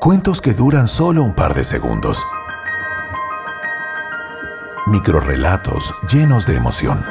[0.00, 2.24] Cuentos que duran solo un par de segundos.
[4.86, 7.04] Microrrelatos llenos de emoción.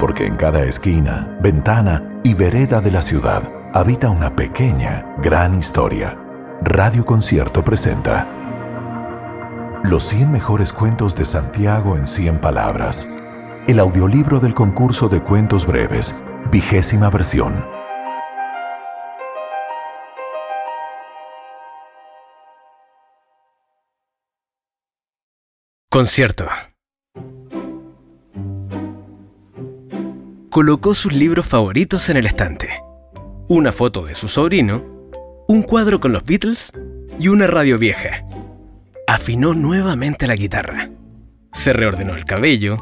[0.00, 3.42] Porque en cada esquina, ventana y vereda de la ciudad
[3.74, 6.18] habita una pequeña, gran historia.
[6.62, 8.26] Radio Concierto presenta
[9.84, 13.18] Los 100 mejores cuentos de Santiago en 100 palabras.
[13.68, 17.75] El audiolibro del concurso de cuentos breves, vigésima versión.
[25.96, 26.46] Concierto.
[30.50, 32.68] Colocó sus libros favoritos en el estante.
[33.48, 34.84] Una foto de su sobrino,
[35.48, 36.70] un cuadro con los Beatles
[37.18, 38.26] y una radio vieja.
[39.06, 40.90] Afinó nuevamente la guitarra.
[41.54, 42.76] Se reordenó el cabello,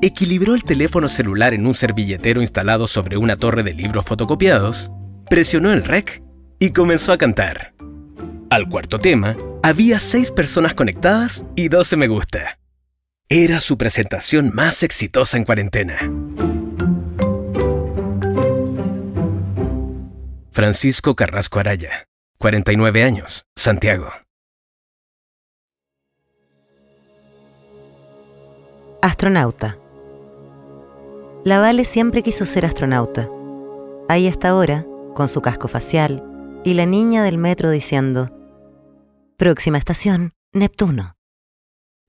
[0.00, 4.90] equilibró el teléfono celular en un servilletero instalado sobre una torre de libros fotocopiados,
[5.28, 6.22] presionó el rec
[6.58, 7.74] y comenzó a cantar.
[8.54, 12.58] Al cuarto tema, había seis personas conectadas y 12 me gusta.
[13.30, 15.98] Era su presentación más exitosa en cuarentena.
[20.50, 24.08] Francisco Carrasco Araya, 49 años, Santiago.
[29.00, 29.78] Astronauta.
[31.44, 33.30] La Vale siempre quiso ser astronauta.
[34.06, 36.22] Ahí está ahora, con su casco facial,
[36.62, 38.30] y la niña del metro diciendo,
[39.38, 41.16] Próxima estación, Neptuno.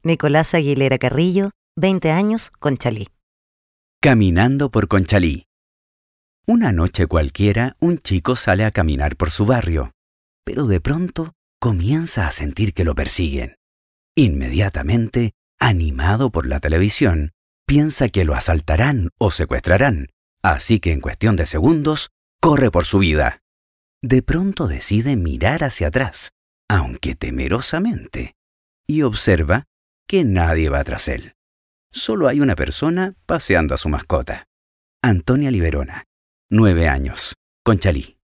[0.06, 3.08] Nicolás Aguilera Carrillo, 20 años, Conchalí.
[4.00, 5.48] Caminando por Conchalí.
[6.46, 9.94] Una noche cualquiera, un chico sale a caminar por su barrio,
[10.46, 13.56] pero de pronto comienza a sentir que lo persiguen.
[14.16, 17.32] Inmediatamente, animado por la televisión,
[17.66, 20.10] piensa que lo asaltarán o secuestrarán,
[20.44, 23.40] así que en cuestión de segundos, corre por su vida.
[24.04, 26.36] De pronto decide mirar hacia atrás
[26.68, 28.36] aunque temerosamente,
[28.88, 29.66] y observa
[30.08, 31.34] que nadie va tras él.
[31.92, 34.48] Solo hay una persona paseando a su mascota.
[35.02, 36.04] Antonia Liberona,
[36.50, 37.34] nueve años,
[37.64, 38.18] Conchalí.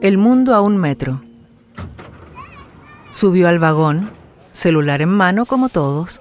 [0.00, 1.22] El mundo a un metro.
[3.10, 4.10] Subió al vagón,
[4.52, 6.20] celular en mano como todos.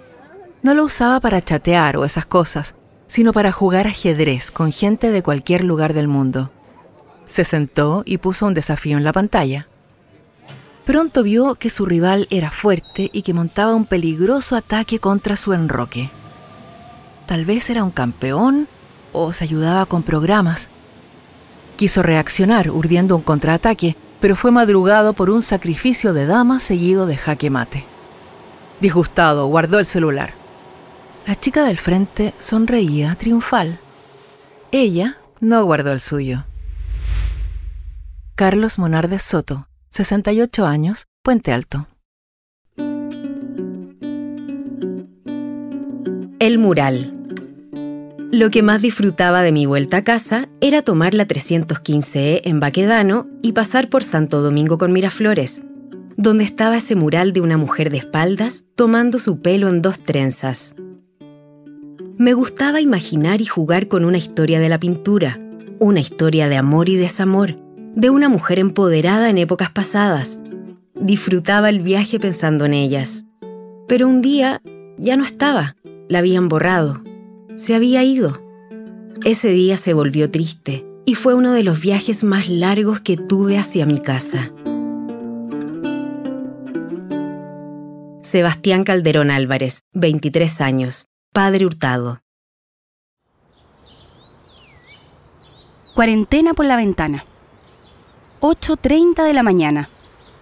[0.62, 2.76] No lo usaba para chatear o esas cosas,
[3.08, 6.52] sino para jugar ajedrez con gente de cualquier lugar del mundo.
[7.26, 9.68] Se sentó y puso un desafío en la pantalla.
[10.86, 15.54] Pronto vio que su rival era fuerte y que montaba un peligroso ataque contra su
[15.54, 16.12] enroque.
[17.26, 18.68] Tal vez era un campeón
[19.14, 20.70] o se ayudaba con programas.
[21.78, 27.16] Quiso reaccionar urdiendo un contraataque, pero fue madrugado por un sacrificio de dama seguido de
[27.16, 27.86] jaque mate.
[28.82, 30.34] Disgustado, guardó el celular.
[31.26, 33.80] La chica del frente sonreía triunfal.
[34.72, 36.46] Ella no guardó el suyo.
[38.36, 41.86] Carlos Monardes Soto, 68 años, Puente Alto.
[46.40, 47.14] El mural.
[48.32, 53.28] Lo que más disfrutaba de mi vuelta a casa era tomar la 315E en Baquedano
[53.44, 55.62] y pasar por Santo Domingo con Miraflores,
[56.18, 60.74] donde estaba ese mural de una mujer de espaldas tomando su pelo en dos trenzas.
[62.18, 65.40] Me gustaba imaginar y jugar con una historia de la pintura,
[65.78, 67.60] una historia de amor y desamor,
[67.96, 70.40] de una mujer empoderada en épocas pasadas.
[70.96, 73.26] Disfrutaba el viaje pensando en ellas.
[73.88, 74.62] Pero un día
[74.98, 75.76] ya no estaba,
[76.08, 77.04] la habían borrado,
[77.56, 78.42] se había ido.
[79.24, 83.58] Ese día se volvió triste y fue uno de los viajes más largos que tuve
[83.58, 84.52] hacia mi casa.
[88.22, 92.22] Sebastián Calderón Álvarez, 23 años, padre hurtado.
[95.94, 97.26] Cuarentena por la ventana.
[98.44, 99.88] 8.30 de la mañana.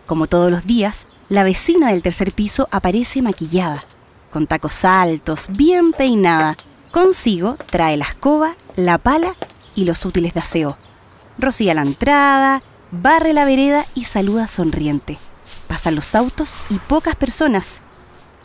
[0.07, 3.85] Como todos los días, la vecina del tercer piso aparece maquillada,
[4.31, 6.57] con tacos altos, bien peinada.
[6.91, 9.35] Consigo trae la escoba, la pala
[9.75, 10.79] y los útiles de aseo.
[11.37, 15.19] Rocía la entrada, barre la vereda y saluda sonriente.
[15.67, 17.81] Pasan los autos y pocas personas.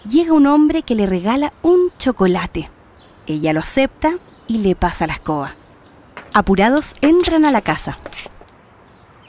[0.07, 2.69] Llega un hombre que le regala un chocolate.
[3.27, 5.55] Ella lo acepta y le pasa la escoba.
[6.35, 7.97] Apurados entran a la casa.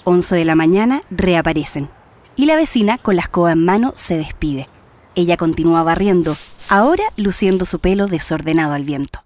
[0.09, 1.89] 11 de la mañana reaparecen
[2.38, 4.69] y la vecina con la escoba en mano se despide.
[5.15, 6.38] Ella continúa barriendo,
[6.69, 9.25] ahora luciendo su pelo desordenado al viento.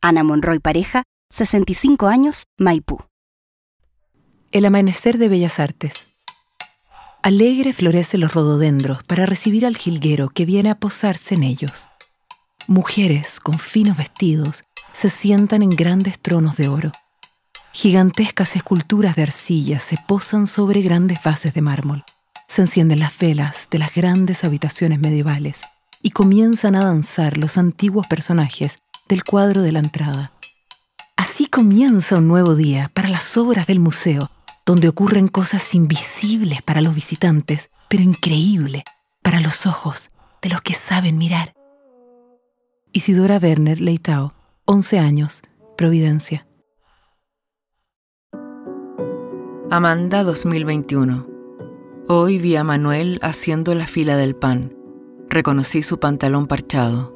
[0.00, 3.00] Ana Monroy pareja, 65 años, Maipú.
[4.52, 6.10] El amanecer de Bellas Artes.
[7.24, 11.88] Alegre florecen los rododendros para recibir al jilguero que viene a posarse en ellos.
[12.68, 14.62] Mujeres con finos vestidos
[14.92, 16.92] se sientan en grandes tronos de oro.
[17.72, 22.04] Gigantescas esculturas de arcilla se posan sobre grandes bases de mármol.
[22.48, 25.62] Se encienden las velas de las grandes habitaciones medievales
[26.02, 28.78] y comienzan a danzar los antiguos personajes
[29.08, 30.32] del cuadro de la entrada.
[31.16, 34.30] Así comienza un nuevo día para las obras del museo,
[34.66, 38.82] donde ocurren cosas invisibles para los visitantes, pero increíbles
[39.22, 40.10] para los ojos
[40.42, 41.54] de los que saben mirar.
[42.92, 44.34] Isidora Werner Leitao,
[44.64, 45.42] 11 años,
[45.76, 46.46] Providencia.
[49.72, 51.28] Amanda 2021.
[52.08, 54.74] Hoy vi a Manuel haciendo la fila del pan.
[55.28, 57.14] Reconocí su pantalón parchado.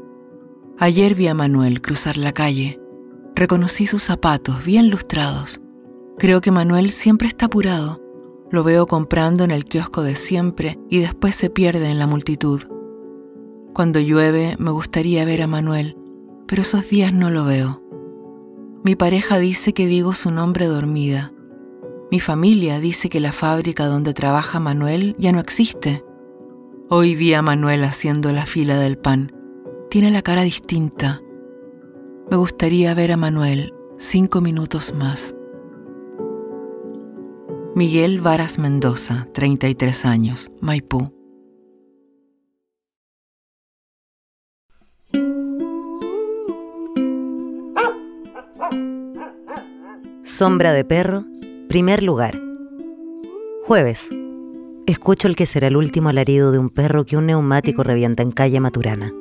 [0.79, 2.81] Ayer vi a Manuel cruzar la calle.
[3.35, 5.61] Reconocí sus zapatos bien lustrados.
[6.17, 8.01] Creo que Manuel siempre está apurado.
[8.53, 12.63] Lo veo comprando en el kiosco de siempre y después se pierde en la multitud.
[13.75, 15.97] Cuando llueve me gustaría ver a Manuel,
[16.47, 17.83] pero esos días no lo veo.
[18.85, 21.34] Mi pareja dice que digo su nombre dormida.
[22.11, 26.05] Mi familia dice que la fábrica donde trabaja Manuel ya no existe.
[26.89, 29.33] Hoy vi a Manuel haciendo la fila del pan.
[29.91, 31.21] Tiene la cara distinta.
[32.31, 35.35] Me gustaría ver a Manuel cinco minutos más.
[37.75, 41.13] Miguel Varas Mendoza, 33 años, Maipú.
[50.23, 51.25] Sombra de perro,
[51.75, 52.41] primer lugar.
[53.67, 54.09] Jueves.
[54.87, 58.31] Escucho el que será el último alarido de un perro que un neumático revienta en
[58.31, 59.13] calle Maturana.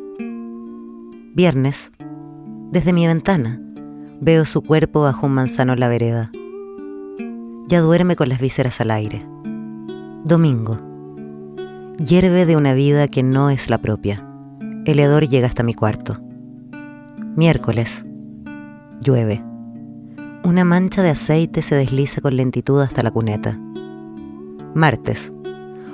[1.33, 1.91] Viernes.
[2.69, 3.59] Desde mi ventana,
[4.21, 6.31] veo su cuerpo bajo un manzano en la vereda.
[7.69, 9.25] Ya duerme con las vísceras al aire.
[10.23, 10.77] Domingo.
[11.97, 14.29] Hierve de una vida que no es la propia.
[14.85, 16.19] El hedor llega hasta mi cuarto.
[17.35, 18.05] Miércoles.
[19.01, 19.43] Llueve.
[20.45, 23.57] Una mancha de aceite se desliza con lentitud hasta la cuneta.
[24.75, 25.31] Martes.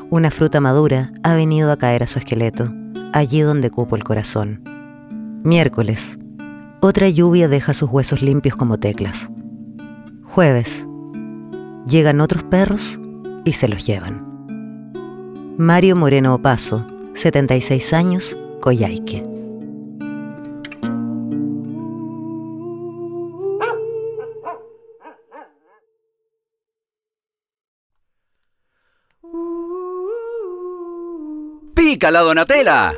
[0.09, 2.73] Una fruta madura ha venido a caer a su esqueleto,
[3.13, 4.63] allí donde cupo el corazón.
[5.43, 6.17] Miércoles.
[6.81, 9.29] Otra lluvia deja sus huesos limpios como teclas.
[10.23, 10.87] Jueves.
[11.85, 12.99] Llegan otros perros
[13.45, 14.25] y se los llevan.
[15.59, 19.28] Mario Moreno Opaso, 76 años, Coyhaique.
[31.99, 32.93] ¡Pica la Donatella!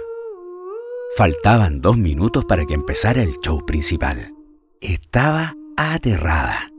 [1.17, 4.35] Faltaban dos minutos para que empezara el show principal.
[4.79, 6.71] Estaba aterrada.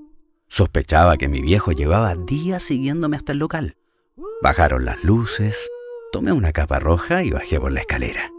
[0.47, 3.75] Sospechaba que mi viejo llevaba días siguiéndome hasta el local.
[4.41, 5.69] Bajaron las luces,
[6.13, 8.31] tomé una capa roja y bajé por la escalera.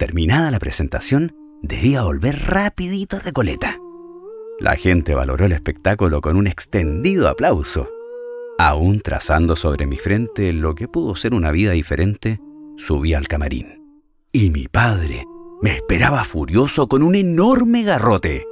[0.00, 1.32] Terminada la presentación,
[1.62, 3.78] debía volver rapidito de coleta.
[4.58, 7.88] La gente valoró el espectáculo con un extendido aplauso.
[8.58, 12.40] Aún trazando sobre mi frente lo que pudo ser una vida diferente,
[12.76, 13.82] subí al camarín.
[14.32, 15.24] Y mi padre
[15.60, 18.46] me esperaba furioso con un enorme garrote.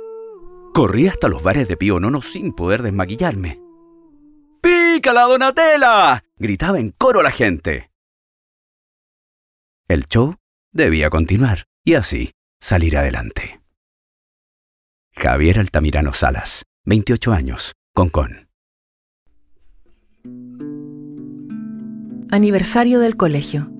[0.72, 3.60] Corrí hasta los bares de Pío Nono sin poder desmaquillarme.
[4.60, 6.24] ¡Pica la Donatella!
[6.36, 7.90] gritaba en coro la gente.
[9.88, 10.34] El show
[10.72, 13.60] debía continuar y así salir adelante.
[15.12, 18.48] Javier Altamirano Salas, 28 años, Concón.
[22.30, 23.72] Aniversario del colegio.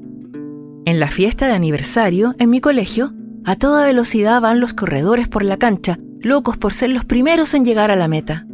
[0.87, 3.13] En la fiesta de aniversario, en mi colegio,
[3.45, 7.65] a toda velocidad van los corredores por la cancha, locos por ser los primeros en
[7.65, 8.47] llegar a la meta.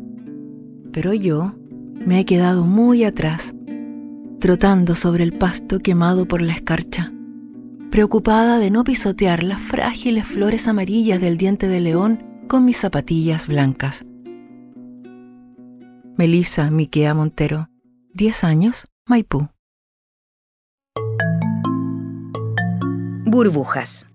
[0.92, 1.54] Pero yo
[2.04, 3.54] me he quedado muy atrás,
[4.40, 7.12] trotando sobre el pasto quemado por la escarcha,
[7.90, 13.46] preocupada de no pisotear las frágiles flores amarillas del diente de león con mis zapatillas
[13.46, 14.04] blancas.
[16.16, 17.68] Melisa Miquea Montero,
[18.14, 19.48] 10 años, Maipú.
[23.36, 24.06] Burbujas.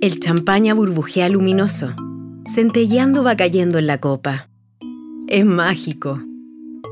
[0.00, 1.94] El champaña burbujea luminoso.
[2.46, 4.48] Centelleando va cayendo en la copa.
[5.28, 6.22] Es mágico.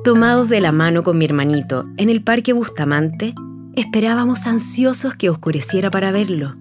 [0.05, 3.35] Tomados de la mano con mi hermanito en el Parque Bustamante,
[3.75, 6.57] esperábamos ansiosos que oscureciera para verlo.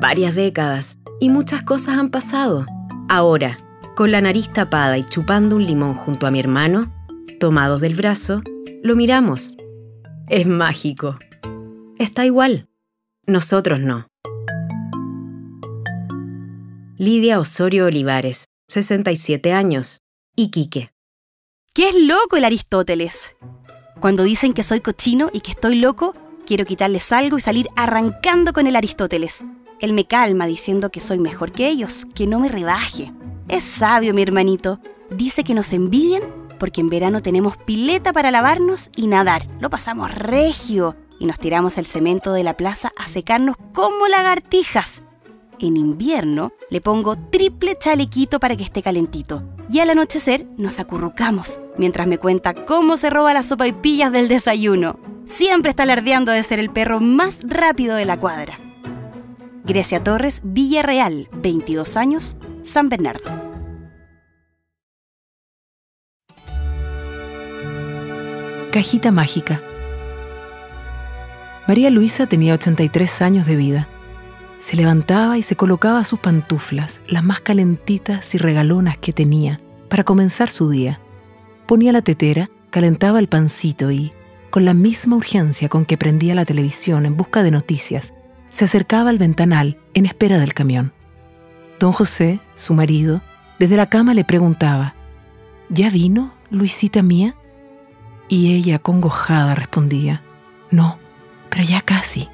[0.00, 2.64] Varias décadas y muchas cosas han pasado.
[3.10, 3.58] Ahora,
[3.94, 6.94] con la nariz tapada y chupando un limón junto a mi hermano,
[7.38, 8.40] tomados del brazo,
[8.82, 9.58] lo miramos.
[10.28, 11.18] Es mágico.
[11.98, 12.67] Está igual.
[13.28, 14.06] Nosotros no.
[16.96, 19.98] Lidia Osorio Olivares, 67 años,
[20.34, 20.92] Iquique.
[21.74, 23.36] ¿Qué es loco el Aristóteles?
[24.00, 26.14] Cuando dicen que soy cochino y que estoy loco,
[26.46, 29.44] quiero quitarles algo y salir arrancando con el Aristóteles.
[29.78, 33.12] Él me calma diciendo que soy mejor que ellos, que no me rebaje.
[33.46, 34.80] Es sabio, mi hermanito.
[35.10, 36.22] Dice que nos envidian
[36.58, 39.42] porque en verano tenemos pileta para lavarnos y nadar.
[39.60, 45.02] Lo pasamos regio y nos tiramos el cemento de la plaza a secarnos como lagartijas.
[45.60, 49.42] En invierno le pongo triple chalequito para que esté calentito.
[49.70, 54.12] Y al anochecer nos acurrucamos mientras me cuenta cómo se roba la sopa y pillas
[54.12, 54.98] del desayuno.
[55.26, 58.58] Siempre está alardeando de ser el perro más rápido de la cuadra.
[59.64, 63.30] Grecia Torres, Villarreal, 22 años, San Bernardo.
[68.70, 69.60] Cajita mágica.
[71.68, 73.88] María Luisa tenía 83 años de vida.
[74.58, 79.60] Se levantaba y se colocaba sus pantuflas, las más calentitas y regalonas que tenía,
[79.90, 80.98] para comenzar su día.
[81.66, 84.12] Ponía la tetera, calentaba el pancito y,
[84.48, 88.14] con la misma urgencia con que prendía la televisión en busca de noticias,
[88.48, 90.94] se acercaba al ventanal en espera del camión.
[91.78, 93.20] Don José, su marido,
[93.58, 94.94] desde la cama le preguntaba,
[95.68, 97.34] ¿Ya vino, Luisita mía?
[98.26, 100.22] Y ella, congojada, respondía,
[100.70, 100.98] No,
[101.48, 102.28] pero ya casi.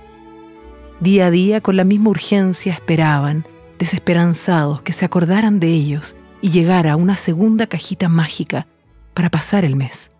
[1.01, 3.47] Día a día, con la misma urgencia, esperaban,
[3.79, 8.67] desesperanzados, que se acordaran de ellos y llegara una segunda cajita mágica
[9.15, 10.11] para pasar el mes.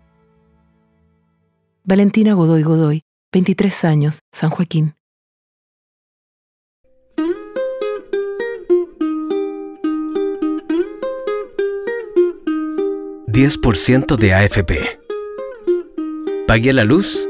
[1.83, 4.95] Valentina Godoy Godoy, 23 años, San Joaquín.
[13.35, 14.99] ¿10% de AFP?
[16.47, 17.27] Pagué la luz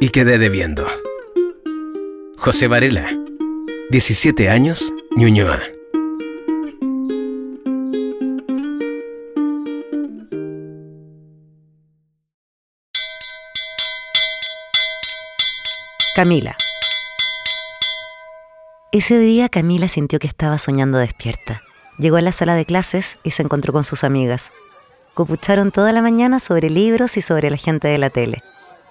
[0.00, 0.86] y quedé debiendo.
[2.42, 3.06] José Varela,
[3.90, 5.60] 17 años, Ñuñoa.
[16.14, 16.56] Camila.
[18.90, 21.62] Ese día Camila sintió que estaba soñando despierta.
[21.98, 24.50] Llegó a la sala de clases y se encontró con sus amigas.
[25.12, 28.42] Copucharon toda la mañana sobre libros y sobre la gente de la tele.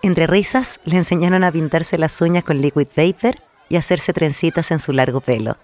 [0.01, 4.79] Entre risas, le enseñaron a pintarse las uñas con liquid paper y hacerse trencitas en
[4.79, 5.57] su largo pelo.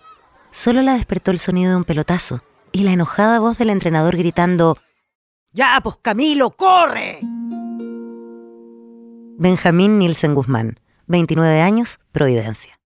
[0.52, 4.78] Solo la despertó el sonido de un pelotazo y la enojada voz del entrenador gritando
[5.52, 7.20] ¡Ya, pues Camilo, corre!
[9.38, 12.80] Benjamín Nielsen Guzmán, 29 años, Providencia.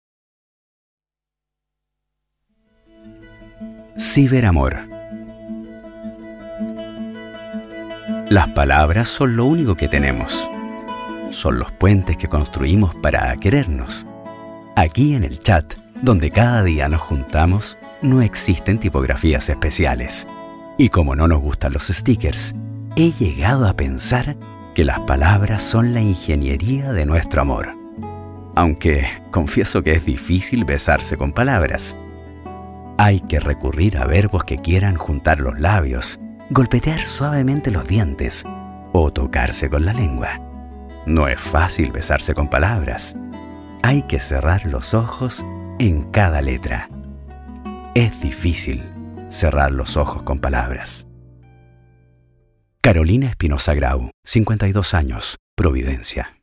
[3.96, 4.76] Ciberamor.
[8.28, 10.48] Las palabras son lo único que tenemos.
[11.30, 14.06] Son los puentes que construimos para querernos.
[14.76, 20.26] Aquí en el chat, donde cada día nos juntamos, no existen tipografías especiales.
[20.78, 22.54] Y como no nos gustan los stickers,
[22.97, 24.37] he llegado a pensar
[24.75, 27.76] que las palabras son la ingeniería de nuestro amor.
[28.54, 31.97] Aunque confieso que es difícil besarse con palabras.
[32.97, 36.18] Hay que recurrir a verbos que quieran juntar los labios,
[36.50, 38.44] golpetear suavemente los dientes
[38.92, 40.47] o tocarse con la lengua.
[41.08, 43.16] No es fácil besarse con palabras.
[43.82, 45.42] Hay que cerrar los ojos
[45.78, 46.90] en cada letra.
[47.94, 48.82] Es difícil
[49.30, 51.06] cerrar los ojos con palabras.
[52.82, 56.42] Carolina Espinosa Grau, 52 años, Providencia.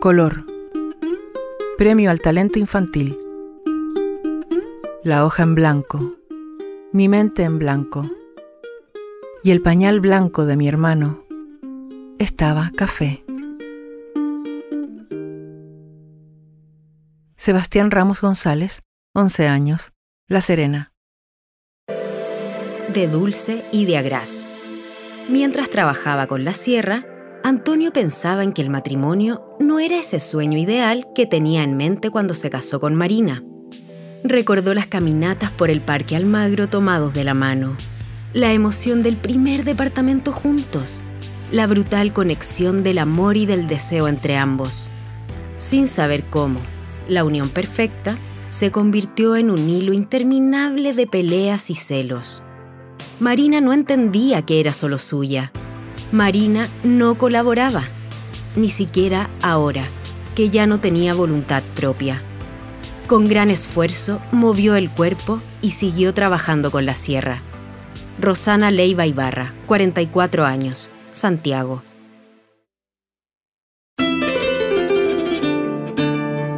[0.00, 0.44] Color.
[1.78, 3.16] Premio al talento infantil.
[5.04, 6.16] La hoja en blanco.
[6.92, 8.10] Mi mente en blanco.
[9.42, 11.24] Y el pañal blanco de mi hermano
[12.18, 13.24] estaba café.
[17.36, 18.82] Sebastián Ramos González,
[19.14, 19.92] 11 años,
[20.28, 20.92] La Serena.
[22.92, 24.46] De dulce y de agraz.
[25.30, 27.06] Mientras trabajaba con la sierra,
[27.42, 32.10] Antonio pensaba en que el matrimonio no era ese sueño ideal que tenía en mente
[32.10, 33.42] cuando se casó con Marina.
[34.22, 37.78] Recordó las caminatas por el Parque Almagro tomados de la mano,
[38.32, 41.02] la emoción del primer departamento juntos,
[41.50, 44.90] la brutal conexión del amor y del deseo entre ambos.
[45.58, 46.60] Sin saber cómo,
[47.08, 48.18] la unión perfecta
[48.48, 52.42] se convirtió en un hilo interminable de peleas y celos.
[53.18, 55.52] Marina no entendía que era solo suya
[56.12, 57.84] Marina no colaboraba,
[58.56, 59.84] ni siquiera ahora,
[60.34, 62.20] que ya no tenía voluntad propia.
[63.06, 67.42] Con gran esfuerzo movió el cuerpo y siguió trabajando con la sierra.
[68.20, 71.82] Rosana Leiva Ibarra, 44 años, Santiago.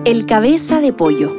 [0.04, 1.35] El cabeza de pollo.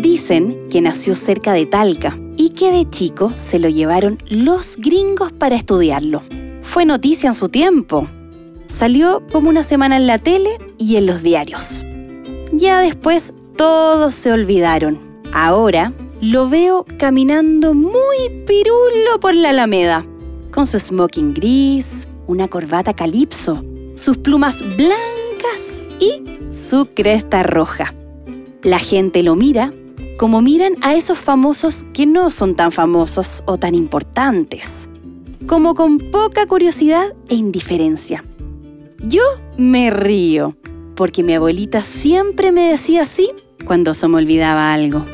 [0.00, 5.32] Dicen que nació cerca de Talca y que de chico se lo llevaron los gringos
[5.32, 6.22] para estudiarlo
[6.66, 8.06] fue noticia en su tiempo.
[8.66, 11.84] Salió como una semana en la tele y en los diarios.
[12.52, 15.00] Ya después todos se olvidaron.
[15.32, 20.06] Ahora lo veo caminando muy pirulo por la alameda,
[20.50, 23.62] con su smoking gris, una corbata calipso,
[23.94, 27.94] sus plumas blancas y su cresta roja.
[28.62, 29.72] La gente lo mira
[30.16, 34.88] como miran a esos famosos que no son tan famosos o tan importantes,
[35.46, 38.24] como con poca curiosidad e indiferencia.
[39.02, 39.22] Yo
[39.58, 40.56] me río,
[40.94, 43.30] porque mi abuelita siempre me decía así
[43.66, 45.04] cuando se me olvidaba algo.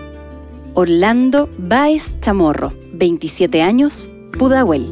[0.75, 4.91] Orlando Baez Chamorro, 27 años, Pudahuel.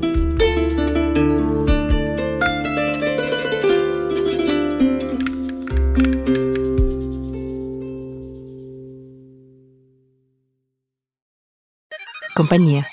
[12.34, 12.87] Compañía.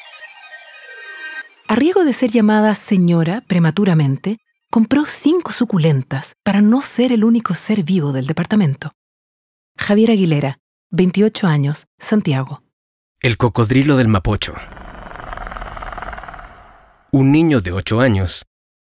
[1.68, 4.38] A riesgo de ser llamada señora prematuramente,
[4.72, 8.94] compró cinco suculentas para no ser el único ser vivo del departamento.
[9.78, 10.60] Javier Aguilera,
[10.92, 12.67] 28 años, Santiago.
[13.20, 14.54] El cocodrilo del Mapocho.
[17.12, 18.46] Un niño de 8 años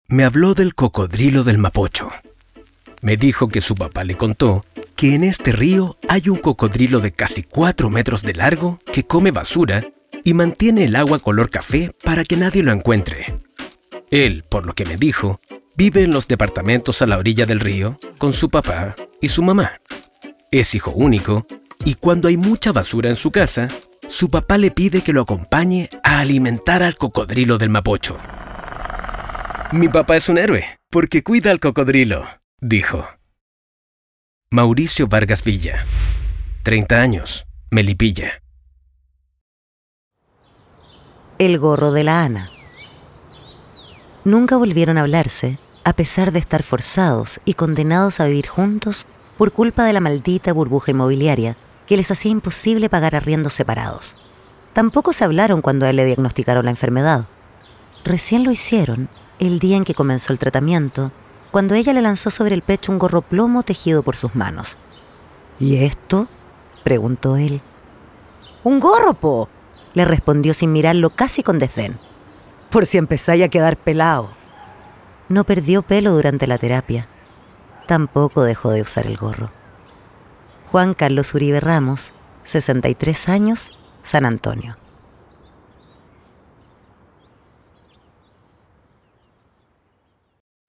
[0.07, 2.11] me habló del cocodrilo del Mapocho.
[3.01, 4.63] Me dijo que su papá le contó
[4.95, 9.31] que en este río hay un cocodrilo de casi 4 metros de largo que come
[9.31, 9.83] basura
[10.23, 13.25] y mantiene el agua color café para que nadie lo encuentre.
[14.11, 15.39] Él, por lo que me dijo,
[15.75, 19.81] vive en los departamentos a la orilla del río con su papá y su mamá.
[20.51, 21.47] Es hijo único
[21.83, 23.69] y cuando hay mucha basura en su casa,
[24.09, 28.17] su papá le pide que lo acompañe a alimentar al cocodrilo del Mapocho.
[29.71, 32.25] Mi papá es un héroe, porque cuida al cocodrilo,
[32.59, 33.05] dijo.
[34.49, 35.85] Mauricio Vargas Villa,
[36.63, 38.41] 30 años, Melipilla.
[41.37, 42.49] El gorro de la Ana.
[44.25, 49.05] Nunca volvieron a hablarse, a pesar de estar forzados y condenados a vivir juntos
[49.37, 51.55] por culpa de la maldita burbuja inmobiliaria
[51.89, 54.15] que les hacía imposible pagar arriendos separados.
[54.73, 57.25] Tampoco se hablaron cuando a él le diagnosticaron la enfermedad.
[58.05, 61.11] Recién lo hicieron el día en que comenzó el tratamiento,
[61.49, 64.77] cuando ella le lanzó sobre el pecho un gorro plomo tejido por sus manos.
[65.59, 66.27] ¿Y esto?
[66.83, 67.59] preguntó él.
[68.63, 69.49] Un gorro, po,
[69.95, 71.97] le respondió sin mirarlo casi con desdén.
[72.69, 74.29] Por si empezáis a quedar pelado.
[75.27, 77.07] No perdió pelo durante la terapia.
[77.87, 79.49] Tampoco dejó de usar el gorro.
[80.71, 83.71] Juan Carlos Uribe Ramos, 63 años,
[84.03, 84.77] San Antonio.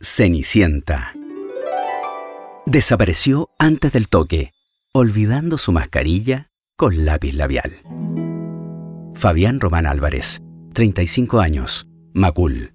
[0.01, 1.13] Cenicienta.
[2.65, 4.53] Desapareció antes del toque,
[4.93, 7.83] olvidando su mascarilla con lápiz labial.
[9.15, 10.41] Fabián Román Álvarez,
[10.73, 12.73] 35 años, Macul.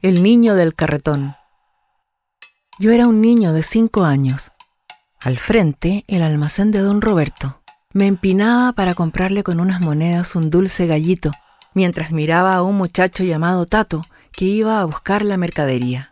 [0.00, 1.34] El niño del carretón.
[2.80, 4.50] Yo era un niño de cinco años.
[5.22, 7.62] Al frente, el almacén de don Roberto.
[7.92, 11.30] Me empinaba para comprarle con unas monedas un dulce gallito,
[11.72, 14.00] mientras miraba a un muchacho llamado Tato
[14.32, 16.10] que iba a buscar la mercadería.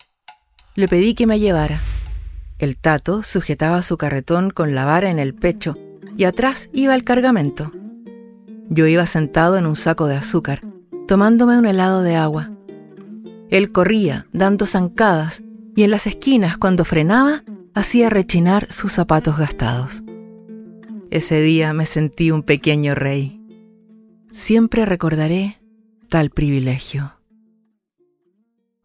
[0.77, 1.83] Le pedí que me llevara.
[2.61, 5.77] El Tato sujetaba su carretón con la vara en el pecho
[6.17, 7.73] y atrás iba el cargamento.
[8.71, 10.63] Yo iba sentado en un saco de azúcar,
[11.09, 12.53] tomándome un helado de agua.
[13.51, 15.43] Él corría, dando zancadas,
[15.75, 20.03] y en las esquinas, cuando frenaba, hacía rechinar sus zapatos gastados.
[21.11, 23.41] Ese día me sentí un pequeño rey.
[24.31, 25.61] Siempre recordaré
[26.09, 27.19] tal privilegio.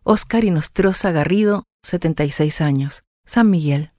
[0.04, 3.92] Oscar Inostroza Garrido, 76 años, San Miguel.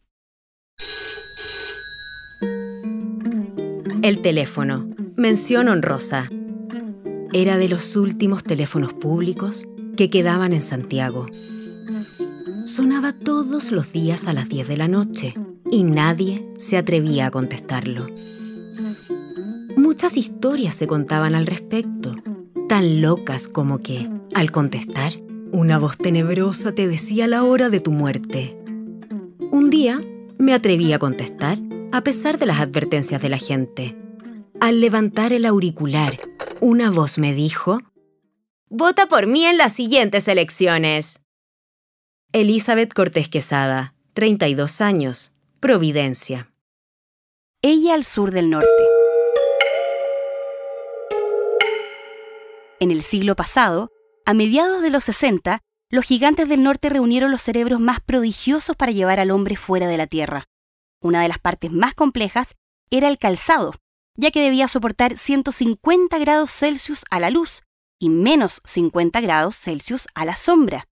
[4.02, 4.88] El teléfono.
[5.16, 6.30] Mención honrosa.
[7.32, 11.26] Era de los últimos teléfonos públicos que quedaban en Santiago.
[12.68, 15.32] Sonaba todos los días a las 10 de la noche
[15.70, 18.08] y nadie se atrevía a contestarlo.
[19.74, 22.14] Muchas historias se contaban al respecto,
[22.68, 25.14] tan locas como que, al contestar,
[25.50, 28.58] una voz tenebrosa te decía la hora de tu muerte.
[29.50, 30.02] Un día
[30.36, 31.58] me atreví a contestar,
[31.90, 33.96] a pesar de las advertencias de la gente.
[34.60, 36.18] Al levantar el auricular,
[36.60, 37.80] una voz me dijo,
[38.68, 41.22] Vota por mí en las siguientes elecciones.
[42.34, 46.52] Elizabeth Cortés Quesada, 32 años, Providencia.
[47.62, 48.68] Ella al sur del norte.
[52.80, 53.90] En el siglo pasado,
[54.26, 58.92] a mediados de los 60, los gigantes del norte reunieron los cerebros más prodigiosos para
[58.92, 60.44] llevar al hombre fuera de la Tierra.
[61.00, 62.56] Una de las partes más complejas
[62.90, 63.72] era el calzado,
[64.16, 67.62] ya que debía soportar 150 grados Celsius a la luz
[67.98, 70.88] y menos 50 grados Celsius a la sombra.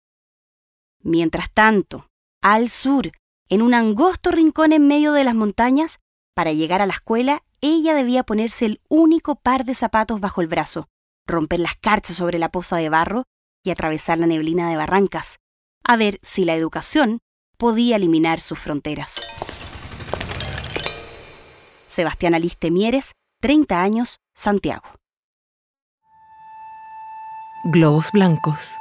[1.06, 2.08] Mientras tanto,
[2.42, 3.12] al sur,
[3.48, 6.00] En un angosto rincón en medio de las montañas,
[6.34, 10.48] para llegar a la escuela, ella debía ponerse el único par de zapatos bajo el
[10.48, 10.88] brazo,
[11.28, 13.22] romper las carchas sobre la poza de barro
[13.62, 15.38] y atravesar la neblina de barrancas,
[15.84, 17.20] a ver si la educación
[17.56, 19.20] podía eliminar sus fronteras.
[21.86, 24.88] Sebastián Aliste Mieres, 30 años, Santiago.
[27.62, 28.74] Globos blancos.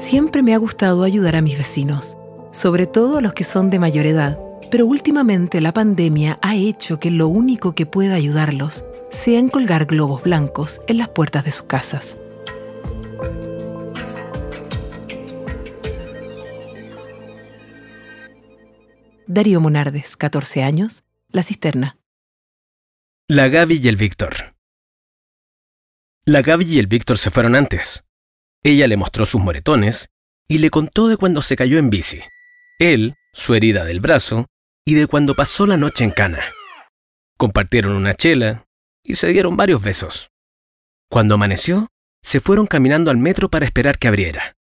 [0.00, 2.16] Siempre me ha gustado ayudar a mis vecinos,
[2.52, 6.98] sobre todo a los que son de mayor edad, pero últimamente la pandemia ha hecho
[6.98, 11.52] que lo único que pueda ayudarlos sea en colgar globos blancos en las puertas de
[11.52, 12.16] sus casas.
[19.28, 21.98] Darío Monardes, 14 años, La Cisterna.
[23.28, 24.56] La Gaby y el Víctor.
[26.24, 28.02] La Gaby y el Víctor se fueron antes.
[28.62, 30.10] Ella le mostró sus moretones
[30.48, 32.20] y le contó de cuando se cayó en bici.
[32.78, 34.46] Él, su herida del brazo
[34.84, 36.40] y de cuando pasó la noche en cana.
[37.38, 38.66] Compartieron una chela
[39.02, 40.30] y se dieron varios besos.
[41.08, 41.86] Cuando amaneció,
[42.22, 44.56] se fueron caminando al metro para esperar que abriera.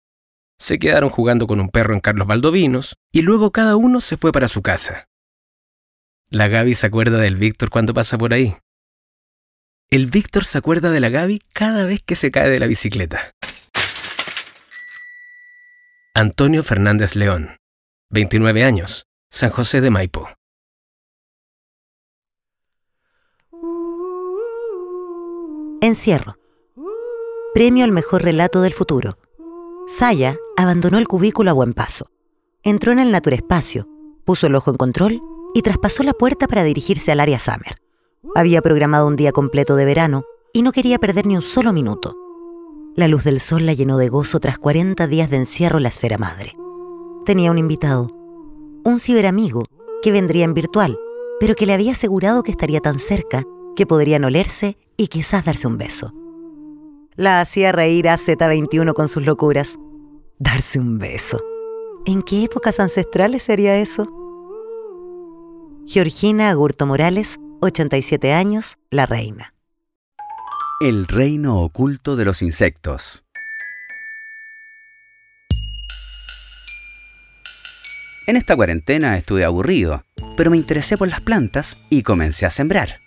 [0.60, 4.32] Se quedaron jugando con un perro en Carlos Valdovinos y luego cada uno se fue
[4.32, 5.08] para su casa.
[6.30, 8.56] La Gaby se acuerda del Víctor cuando pasa por ahí.
[9.90, 13.32] El Víctor se acuerda de la Gaby cada vez que se cae de la bicicleta.
[16.20, 17.58] Antonio Fernández León,
[18.10, 20.28] 29 años, San José de Maipo.
[25.80, 26.40] Encierro.
[27.54, 29.20] Premio al mejor relato del futuro.
[29.88, 32.10] Saya abandonó el cubículo a buen paso.
[32.64, 33.88] Entró en el naturespacio,
[34.26, 35.22] puso el ojo en control
[35.54, 37.76] y traspasó la puerta para dirigirse al área Summer.
[38.34, 42.18] Había programado un día completo de verano y no quería perder ni un solo minuto.
[42.98, 45.90] La luz del sol la llenó de gozo tras 40 días de encierro en la
[45.90, 46.58] esfera madre.
[47.28, 48.10] Tenía un invitado,
[48.84, 49.66] un ciberamigo
[50.02, 50.98] que vendría en virtual,
[51.40, 53.44] pero que le había asegurado que estaría tan cerca
[53.76, 56.12] que podrían olerse y quizás darse un beso.
[57.16, 59.78] La hacía reír a Z21 con sus locuras.
[60.40, 61.40] Darse un beso.
[62.08, 64.12] ¿En qué épocas ancestrales sería eso?
[65.86, 69.54] Georgina Agurto Morales, 87 años, la reina.
[70.80, 73.24] El reino oculto de los insectos.
[78.28, 80.04] En esta cuarentena estuve aburrido,
[80.36, 83.00] pero me interesé por las plantas y comencé a sembrar.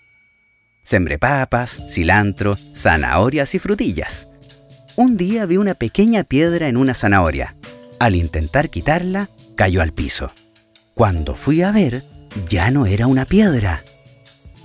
[0.82, 4.26] Sembré papas, cilantro, zanahorias y frutillas.
[4.96, 7.54] Un día vi una pequeña piedra en una zanahoria.
[8.00, 10.32] Al intentar quitarla, cayó al piso.
[10.94, 12.02] Cuando fui a ver,
[12.48, 13.80] ya no era una piedra.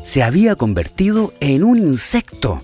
[0.03, 2.63] Se había convertido en un insecto.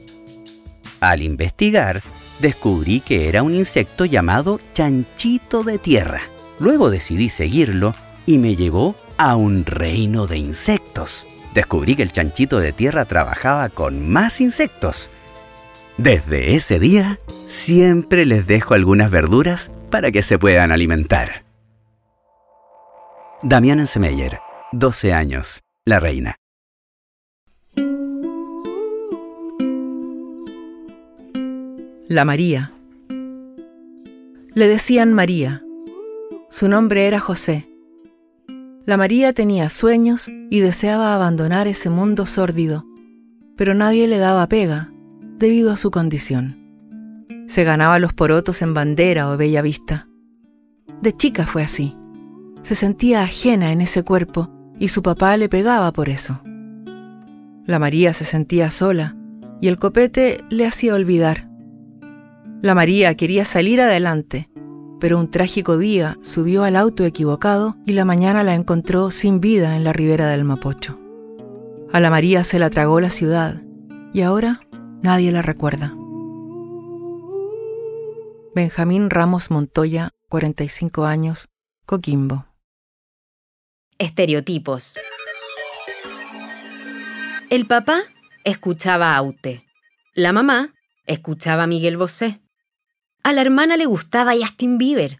[1.02, 2.02] Al investigar,
[2.40, 6.22] descubrí que era un insecto llamado chanchito de tierra.
[6.60, 7.94] Luego decidí seguirlo
[8.26, 13.70] y me llevó a un reino de insectos descubrí que el chanchito de tierra trabajaba
[13.70, 15.12] con más insectos.
[15.98, 21.44] Desde ese día, siempre les dejo algunas verduras para que se puedan alimentar.
[23.44, 24.40] Damián Ensemeyer,
[24.72, 26.40] 12 años, la reina.
[32.12, 32.74] La María.
[34.54, 35.63] Le decían María.
[36.50, 37.69] Su nombre era José.
[38.84, 42.86] La María tenía sueños y deseaba abandonar ese mundo sórdido,
[43.56, 44.91] pero nadie le daba pega
[45.38, 46.58] debido a su condición.
[47.47, 50.10] Se ganaba los porotos en bandera o bella vista.
[51.02, 51.95] De chica fue así.
[52.62, 56.41] Se sentía ajena en ese cuerpo y su papá le pegaba por eso.
[57.65, 59.15] La María se sentía sola
[59.62, 61.51] y el copete le hacía olvidar.
[62.62, 64.47] La María quería salir adelante,
[65.00, 69.76] pero un trágico día subió al auto equivocado y la mañana la encontró sin vida
[69.76, 71.00] en la ribera del Mapocho.
[71.91, 73.63] A la María se la tragó la ciudad
[74.13, 74.60] y ahora
[75.02, 75.95] nadie la recuerda.
[78.54, 81.50] Benjamín Ramos Montoya, 45 años,
[81.88, 82.45] Coquimbo.
[83.97, 84.97] Estereotipos.
[87.50, 88.04] El papá
[88.43, 89.65] escuchaba a Aute.
[90.13, 90.76] La mamá
[91.08, 92.39] escuchaba a Miguel Bosé.
[93.24, 95.20] A la hermana le gustaba Justin Bieber.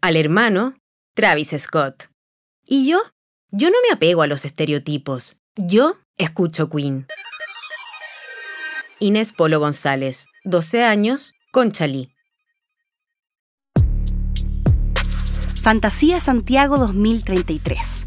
[0.00, 0.76] Al hermano,
[1.14, 2.08] Travis Scott.
[2.64, 3.00] ¿Y yo?
[3.50, 5.42] Yo no me apego a los estereotipos.
[5.56, 7.06] Yo escucho Queen.
[9.00, 12.14] Inés Polo González, 12 años, Conchalí.
[15.60, 18.06] Fantasía Santiago 2033.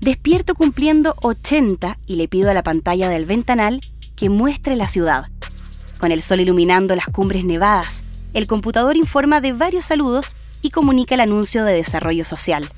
[0.00, 3.80] Despierto cumpliendo 80 y le pido a la pantalla del ventanal
[4.16, 5.30] que muestre la ciudad,
[5.98, 11.14] con el sol iluminando las cumbres nevadas, el computador informa de varios saludos y comunica
[11.14, 12.68] el anuncio de desarrollo social.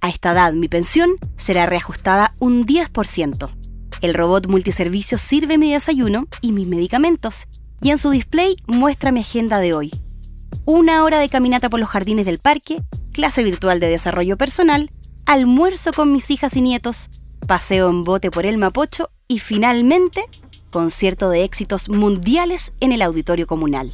[0.00, 3.50] A esta edad mi pensión será reajustada un 10%.
[4.00, 7.48] El robot multiservicio sirve mi desayuno y mis medicamentos
[7.80, 9.90] y en su display muestra mi agenda de hoy.
[10.64, 14.90] Una hora de caminata por los jardines del parque, clase virtual de desarrollo personal,
[15.26, 17.10] almuerzo con mis hijas y nietos,
[17.46, 20.24] paseo en bote por el Mapocho y finalmente
[20.70, 23.90] concierto de éxitos mundiales en el auditorio comunal.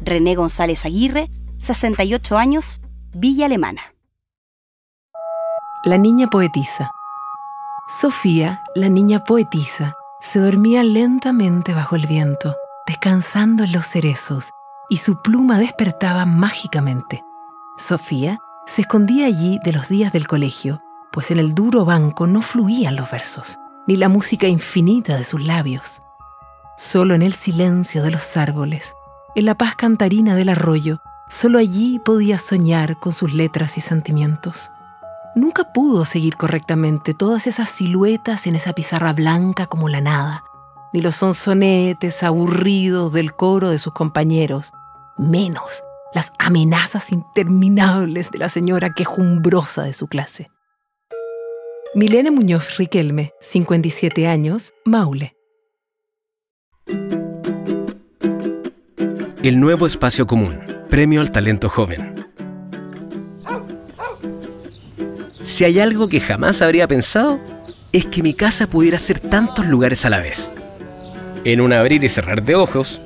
[0.00, 2.80] René González Aguirre, 68 años,
[3.12, 3.82] Villa Alemana.
[5.84, 6.90] La niña poetisa.
[7.88, 12.54] Sofía, la niña poetisa, se dormía lentamente bajo el viento,
[12.86, 14.50] descansando en los cerezos,
[14.90, 17.22] y su pluma despertaba mágicamente.
[17.76, 20.82] Sofía se escondía allí de los días del colegio,
[21.12, 23.56] pues en el duro banco no fluían los versos,
[23.86, 26.02] ni la música infinita de sus labios.
[26.76, 28.94] Solo en el silencio de los árboles,
[29.34, 34.70] en la paz cantarina del arroyo, solo allí podía soñar con sus letras y sentimientos.
[35.34, 40.42] Nunca pudo seguir correctamente todas esas siluetas en esa pizarra blanca como la nada,
[40.92, 44.72] ni los sonsonetes aburridos del coro de sus compañeros,
[45.16, 50.50] menos las amenazas interminables de la señora quejumbrosa de su clase.
[51.94, 55.36] Milene Muñoz Riquelme, 57 años, Maule.
[59.48, 62.26] El nuevo espacio común, premio al talento joven.
[65.40, 67.40] Si hay algo que jamás habría pensado,
[67.90, 70.52] es que mi casa pudiera ser tantos lugares a la vez.
[71.44, 73.00] En un abrir y cerrar de ojos,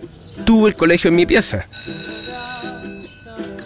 [0.44, 1.68] tuve el colegio en mi pieza,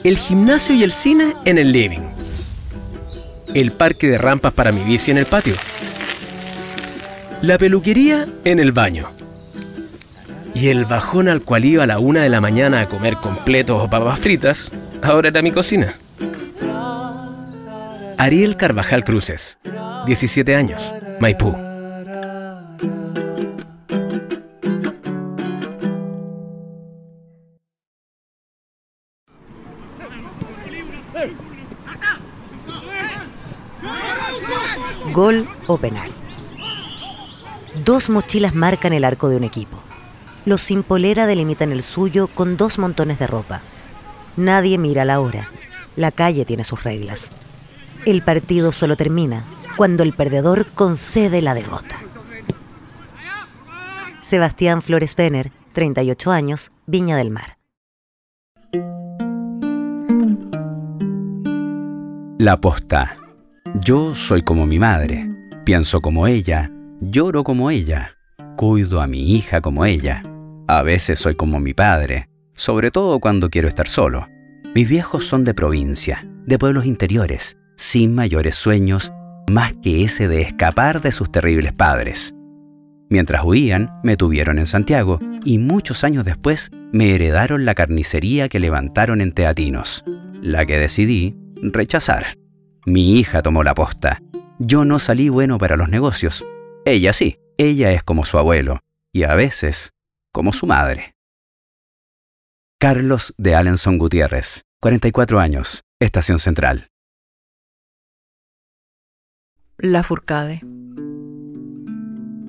[0.05, 2.07] el gimnasio y el cine en el living,
[3.55, 5.57] el parque de rampas para mi bici en el patio,
[7.41, 9.16] la peluquería en el baño
[10.57, 13.83] y el bajón al cual iba a la una de la mañana a comer completos
[13.83, 15.95] o papas fritas, ahora era mi cocina.
[18.17, 19.59] Ariel Carvajal Cruces,
[20.07, 21.55] 17 años, Maipú.
[35.13, 36.11] Gol o penal.
[37.85, 39.76] Dos mochilas marcan el arco de un equipo.
[40.47, 43.63] Los sin polera delimitan el suyo con dos montones de ropa.
[44.37, 45.51] Nadie mira la hora.
[45.97, 47.31] La calle tiene sus reglas.
[48.05, 49.43] El partido solo termina
[49.77, 51.97] cuando el perdedor concede la derrota.
[54.23, 57.59] Sebastián Flores Penner, 38 años, Viña del Mar.
[62.39, 63.17] La posta.
[63.81, 65.29] Yo soy como mi madre,
[65.65, 68.17] pienso como ella, lloro como ella,
[68.57, 70.23] cuido a mi hija como ella.
[70.69, 74.29] A veces soy como mi padre, sobre todo cuando quiero estar solo.
[74.75, 79.13] Mis viejos son de provincia, de pueblos interiores, sin mayores sueños
[79.49, 82.35] más que ese de escapar de sus terribles padres.
[83.09, 88.59] Mientras huían, me tuvieron en Santiago y muchos años después me heredaron la carnicería que
[88.59, 90.05] levantaron en Teatinos,
[90.43, 92.27] la que decidí rechazar.
[92.85, 94.21] Mi hija tomó la posta.
[94.59, 96.45] Yo no salí bueno para los negocios.
[96.85, 98.81] Ella sí, ella es como su abuelo
[99.13, 99.95] y a veces
[100.37, 101.15] como su madre.
[102.79, 106.89] Carlos de Alenson Gutiérrez, 44 años, Estación Central.
[109.79, 110.61] La Furcade.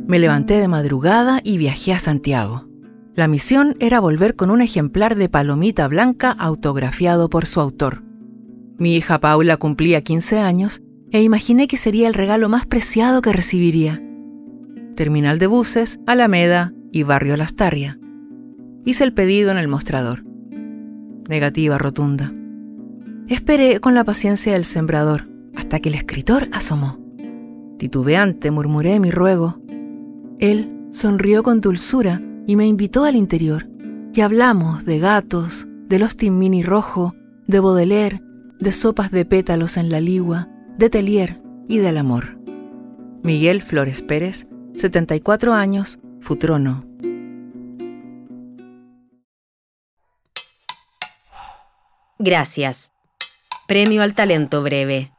[0.05, 2.67] Me levanté de madrugada y viajé a Santiago.
[3.15, 8.03] La misión era volver con un ejemplar de palomita blanca autografiado por su autor.
[8.77, 10.81] Mi hija Paula cumplía 15 años
[11.13, 14.03] e imaginé que sería el regalo más preciado que recibiría.
[14.97, 17.99] Terminal de buses, Alameda y Barrio Lastarria.
[18.85, 20.23] Hice el pedido en el mostrador.
[21.29, 22.33] Negativa rotunda.
[23.27, 26.99] Esperé con la paciencia del sembrador hasta que el escritor asomó.
[27.77, 29.61] Titubeante murmuré mi ruego.
[30.39, 33.67] Él sonrió con dulzura y me invitó al interior.
[34.13, 37.13] Y hablamos de gatos, de los Mini rojo,
[37.45, 38.21] de Baudelaire,
[38.59, 42.39] de sopas de pétalos en la ligua, de Telier y del amor.
[43.23, 46.83] Miguel Flores Pérez, 74 años, Futrono.
[52.19, 52.91] Gracias.
[53.65, 55.13] Premio al talento breve.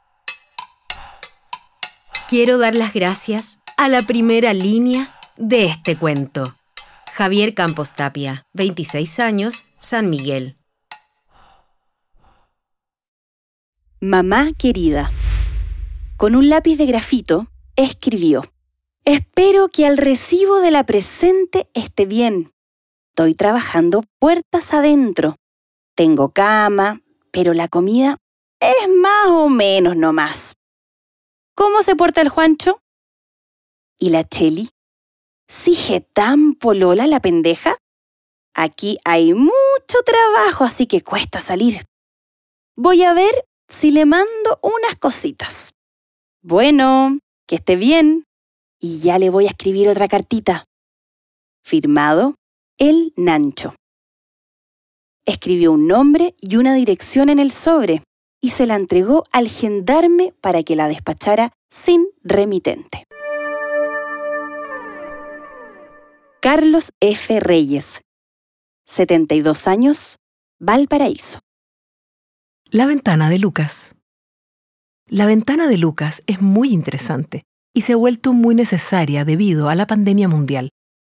[2.28, 6.44] Quiero dar las gracias a la primera línea de este cuento.
[7.14, 10.58] Javier Campos Tapia, 26 años, San Miguel.
[14.02, 15.10] Mamá querida.
[16.18, 18.42] Con un lápiz de grafito, escribió.
[19.10, 22.52] Espero que al recibo de la presente esté bien.
[23.12, 25.36] Estoy trabajando puertas adentro.
[25.96, 27.00] Tengo cama,
[27.32, 28.18] pero la comida
[28.60, 30.56] es más o menos nomás.
[31.54, 32.82] ¿Cómo se porta el Juancho?
[33.98, 34.68] ¿Y la Cheli?
[35.48, 37.78] ¿Sigue tan polola la pendeja?
[38.54, 41.86] Aquí hay mucho trabajo, así que cuesta salir.
[42.76, 45.72] Voy a ver si le mando unas cositas.
[46.42, 48.27] Bueno, que esté bien.
[48.80, 50.64] Y ya le voy a escribir otra cartita.
[51.64, 52.36] Firmado,
[52.78, 53.74] El Nancho.
[55.26, 58.02] Escribió un nombre y una dirección en el sobre
[58.40, 63.04] y se la entregó al gendarme para que la despachara sin remitente.
[66.40, 67.40] Carlos F.
[67.40, 68.00] Reyes,
[68.86, 70.16] 72 años,
[70.60, 71.40] Valparaíso.
[72.70, 73.96] La ventana de Lucas.
[75.06, 77.47] La ventana de Lucas es muy interesante
[77.78, 80.70] y se ha vuelto muy necesaria debido a la pandemia mundial.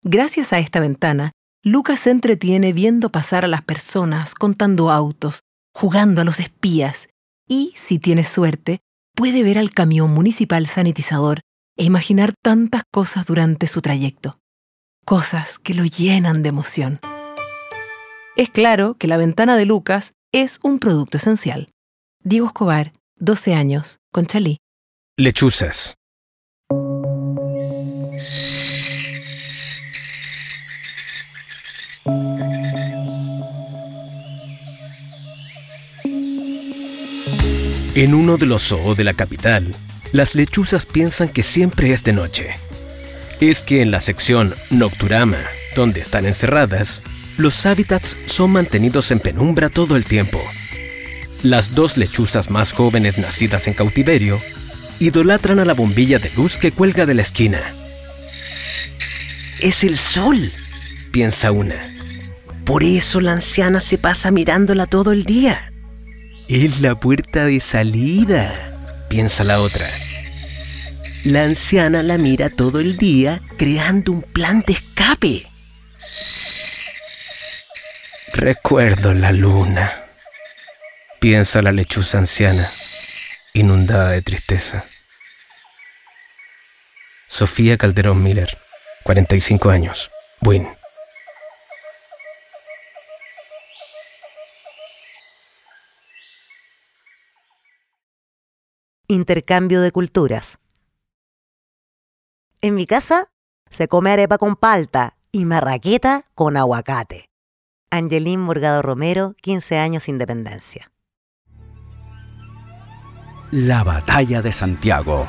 [0.04, 1.32] Gracias a esta ventana,
[1.64, 5.40] Lucas se entretiene viendo pasar a las personas, contando autos,
[5.74, 7.10] jugando a los espías
[7.48, 8.78] y, si tiene suerte,
[9.16, 11.40] puede ver al camión municipal sanitizador
[11.78, 14.38] e imaginar tantas cosas durante su trayecto.
[15.04, 17.00] Cosas que lo llenan de emoción.
[18.36, 21.70] Es claro que la ventana de Lucas es un producto esencial.
[22.24, 24.60] Diego Escobar, 12 años, con Chalí.
[25.18, 25.96] Lechuzas.
[37.94, 39.76] En uno de los zoos de la capital,
[40.14, 42.56] las lechuzas piensan que siempre es de noche.
[43.42, 45.40] Es que en la sección Nocturama,
[45.76, 47.02] donde están encerradas,
[47.38, 50.42] los hábitats son mantenidos en penumbra todo el tiempo.
[51.44, 54.40] Las dos lechuzas más jóvenes nacidas en cautiverio
[55.00, 57.74] idolatran a la bombilla de luz que cuelga de la esquina.
[59.60, 60.54] Es el sol,
[61.12, 61.94] piensa una.
[62.64, 65.71] Por eso la anciana se pasa mirándola todo el día.
[66.54, 68.74] Es la puerta de salida,
[69.08, 69.90] piensa la otra.
[71.24, 75.48] La anciana la mira todo el día creando un plan de escape.
[78.34, 79.94] Recuerdo la luna,
[81.22, 82.70] piensa la lechuza anciana,
[83.54, 84.84] inundada de tristeza.
[87.30, 88.58] Sofía Calderón Miller,
[89.04, 90.12] 45 años,
[90.42, 90.68] Win.
[99.12, 100.58] Intercambio de culturas.
[102.62, 103.26] En mi casa
[103.70, 107.26] se come arepa con palta y marraqueta con aguacate.
[107.90, 110.94] Angelín Morgado Romero, 15 años Independencia.
[113.52, 115.26] La batalla de Santiago.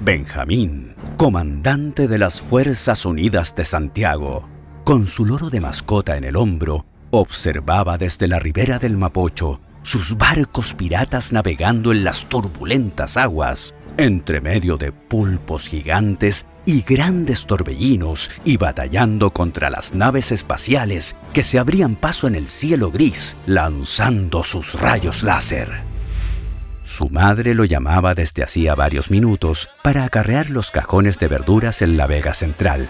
[0.00, 4.50] Benjamín, comandante de las Fuerzas Unidas de Santiago,
[4.84, 10.16] con su loro de mascota en el hombro, observaba desde la ribera del Mapocho sus
[10.16, 18.32] barcos piratas navegando en las turbulentas aguas, entre medio de pulpos gigantes y grandes torbellinos
[18.44, 24.42] y batallando contra las naves espaciales que se abrían paso en el cielo gris, lanzando
[24.42, 25.84] sus rayos láser.
[26.82, 31.96] Su madre lo llamaba desde hacía varios minutos para acarrear los cajones de verduras en
[31.96, 32.88] la Vega Central.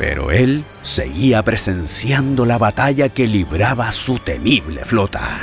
[0.00, 5.40] Pero él seguía presenciando la batalla que libraba su temible flota.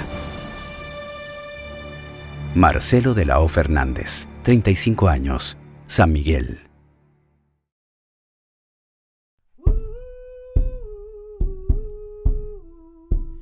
[2.55, 3.47] Marcelo de la O.
[3.47, 6.61] Fernández, 35 años, San Miguel.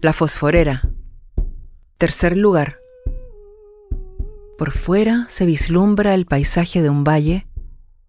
[0.02, 0.90] La fosforera.
[1.98, 2.80] Tercer lugar.
[4.58, 7.48] Por fuera se vislumbra el paisaje de un valle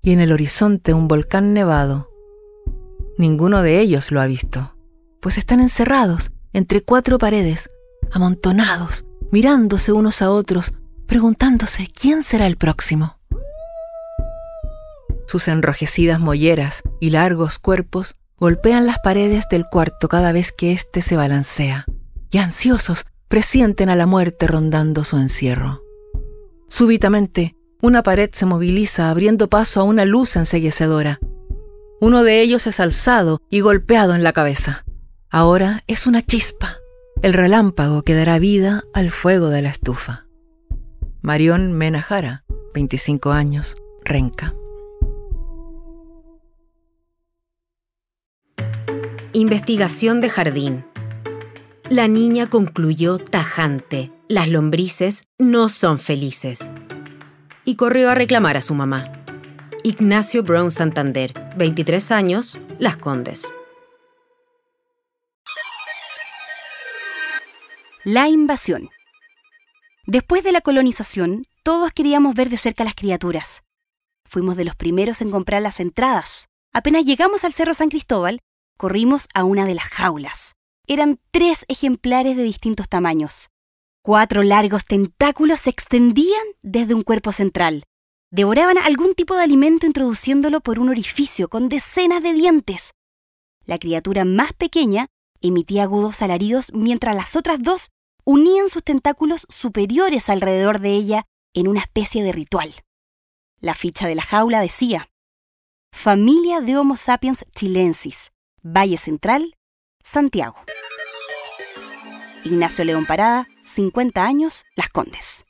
[0.03, 2.16] y en el horizonte un volcán nevado.
[3.19, 4.77] Ninguno de ellos lo ha visto,
[5.21, 7.71] pues están encerrados entre cuatro paredes,
[8.13, 10.75] amontonados, mirándose unos a otros,
[11.07, 13.19] preguntándose quién será el próximo.
[15.27, 21.01] Sus enrojecidas molleras y largos cuerpos golpean las paredes del cuarto cada vez que éste
[21.03, 21.87] se balancea,
[22.31, 25.83] y ansiosos presienten a la muerte rondando su encierro.
[26.69, 31.19] Súbitamente, una pared se moviliza abriendo paso a una luz enseguecedora,
[32.01, 34.85] uno de ellos es alzado y golpeado en la cabeza.
[35.31, 36.77] Ahora es una chispa,
[37.23, 40.27] el relámpago que dará vida al fuego de la estufa.
[41.23, 42.45] Marión Menajara,
[42.75, 44.55] 25 años, Renca.
[49.33, 50.85] Investigación de jardín.
[51.91, 54.11] La niña concluyó tajante.
[54.29, 56.71] Las lombrices no son felices.
[57.65, 59.26] Y corrió a reclamar a su mamá.
[59.87, 63.55] Ignacio Brown Santander, 23 años, Las Condes.
[68.03, 68.91] La invasión.
[70.05, 73.63] Después de la colonización, todos queríamos ver de cerca las criaturas.
[74.25, 76.49] Fuimos de los primeros en comprar las entradas.
[76.73, 78.41] Apenas llegamos al Cerro San Cristóbal,
[78.77, 80.57] corrimos a una de las jaulas.
[80.89, 83.51] Eran tres ejemplares de distintos tamaños.
[84.03, 87.85] Cuatro largos tentáculos se extendían desde un cuerpo central.
[88.31, 92.93] Devoraban algún tipo de alimento introduciéndolo por un orificio con decenas de dientes.
[93.65, 95.07] La criatura más pequeña
[95.41, 97.89] emitía agudos alaridos mientras las otras dos
[98.25, 101.25] unían sus tentáculos superiores alrededor de ella
[101.55, 102.75] en una especie de ritual.
[103.61, 105.09] La ficha de la jaula decía,
[105.93, 109.57] Familia de Homo sapiens chilensis, Valle Central,
[110.03, 110.57] Santiago.
[112.45, 115.46] Ignacio León Parada, 50 años, Las Condes.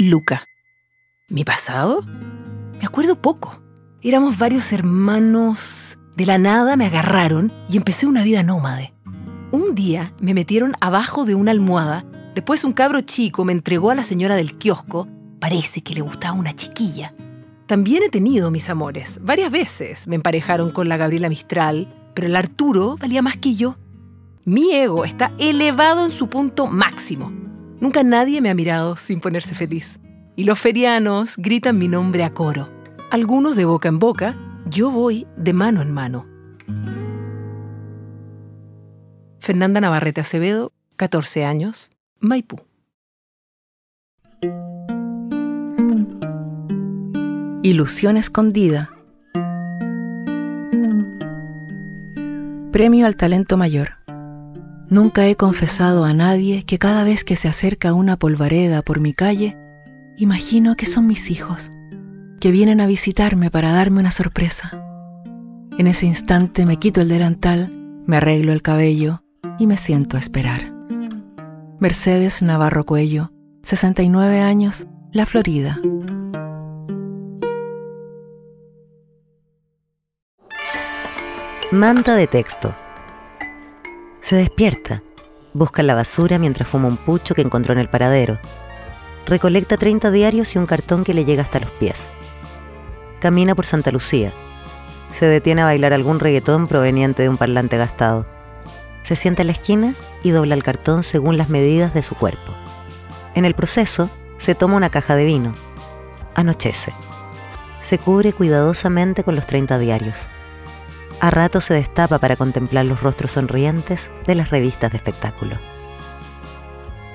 [0.00, 0.48] Luca.
[1.28, 2.02] ¿Mi pasado?
[2.78, 3.60] Me acuerdo poco.
[4.00, 5.98] Éramos varios hermanos.
[6.16, 8.94] De la nada me agarraron y empecé una vida nómade.
[9.52, 13.94] Un día me metieron abajo de una almohada, después un cabro chico me entregó a
[13.94, 15.06] la señora del kiosco,
[15.38, 17.12] parece que le gustaba una chiquilla.
[17.66, 22.36] También he tenido mis amores, varias veces me emparejaron con la Gabriela Mistral, pero el
[22.36, 23.76] Arturo valía más que yo.
[24.46, 27.39] Mi ego está elevado en su punto máximo.
[27.80, 30.00] Nunca nadie me ha mirado sin ponerse feliz.
[30.36, 32.68] Y los ferianos gritan mi nombre a coro.
[33.10, 36.26] Algunos de boca en boca, yo voy de mano en mano.
[39.40, 42.60] Fernanda Navarrete Acevedo, 14 años, Maipú.
[47.62, 48.90] Ilusión escondida.
[52.72, 53.99] Premio al talento mayor.
[54.90, 59.12] Nunca he confesado a nadie que cada vez que se acerca una polvareda por mi
[59.12, 59.56] calle,
[60.16, 61.70] imagino que son mis hijos,
[62.40, 64.84] que vienen a visitarme para darme una sorpresa.
[65.78, 67.72] En ese instante me quito el delantal,
[68.04, 69.22] me arreglo el cabello
[69.60, 70.74] y me siento a esperar.
[71.78, 73.30] Mercedes Navarro Cuello,
[73.62, 75.80] 69 años, La Florida.
[81.70, 82.74] Manta de texto.
[84.20, 85.02] Se despierta.
[85.52, 88.38] Busca la basura mientras fuma un pucho que encontró en el paradero.
[89.26, 92.06] Recolecta 30 diarios y un cartón que le llega hasta los pies.
[93.20, 94.32] Camina por Santa Lucía.
[95.10, 98.26] Se detiene a bailar algún reggaetón proveniente de un parlante gastado.
[99.02, 102.54] Se sienta en la esquina y dobla el cartón según las medidas de su cuerpo.
[103.34, 105.54] En el proceso, se toma una caja de vino.
[106.34, 106.92] Anochece.
[107.82, 110.26] Se cubre cuidadosamente con los 30 diarios.
[111.20, 115.58] A rato se destapa para contemplar los rostros sonrientes de las revistas de espectáculo.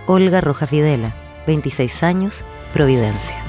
[0.06, 1.16] Olga Roja Fidela,
[1.48, 3.44] 26 años, Providencia.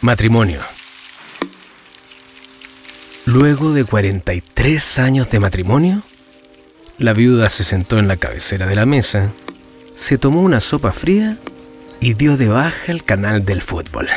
[0.00, 0.60] Matrimonio.
[3.26, 6.02] Luego de 43 años de matrimonio,
[6.96, 9.30] la viuda se sentó en la cabecera de la mesa,
[9.96, 11.36] se tomó una sopa fría
[12.00, 14.08] y dio de baja el canal del fútbol.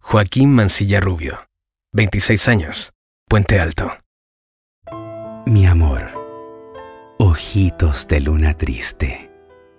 [0.00, 1.48] Joaquín Mancilla Rubio,
[1.92, 2.92] 26 años,
[3.28, 3.90] Puente Alto.
[5.46, 6.10] Mi amor,
[7.18, 9.30] ojitos de luna triste,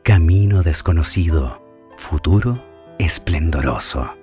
[0.04, 1.64] camino desconocido,
[1.98, 2.64] futuro
[3.00, 4.18] esplendoroso,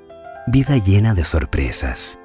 [0.49, 2.19] vida llena de sorpresas,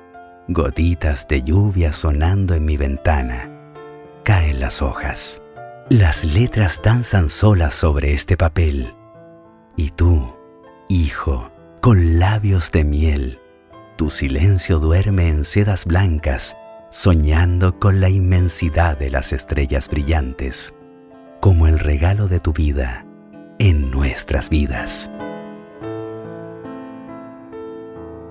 [0.48, 3.50] gotitas de lluvia sonando en mi ventana,
[4.24, 5.42] caen las hojas,
[5.90, 8.96] las letras danzan solas sobre este papel,
[9.80, 10.36] y tú,
[10.90, 13.40] hijo, con labios de miel,
[13.96, 16.58] tu silencio duerme en sedas blancas,
[16.90, 20.76] soñando con la inmensidad de las estrellas brillantes,
[21.40, 23.06] como el regalo de tu vida
[23.58, 25.10] en nuestras vidas.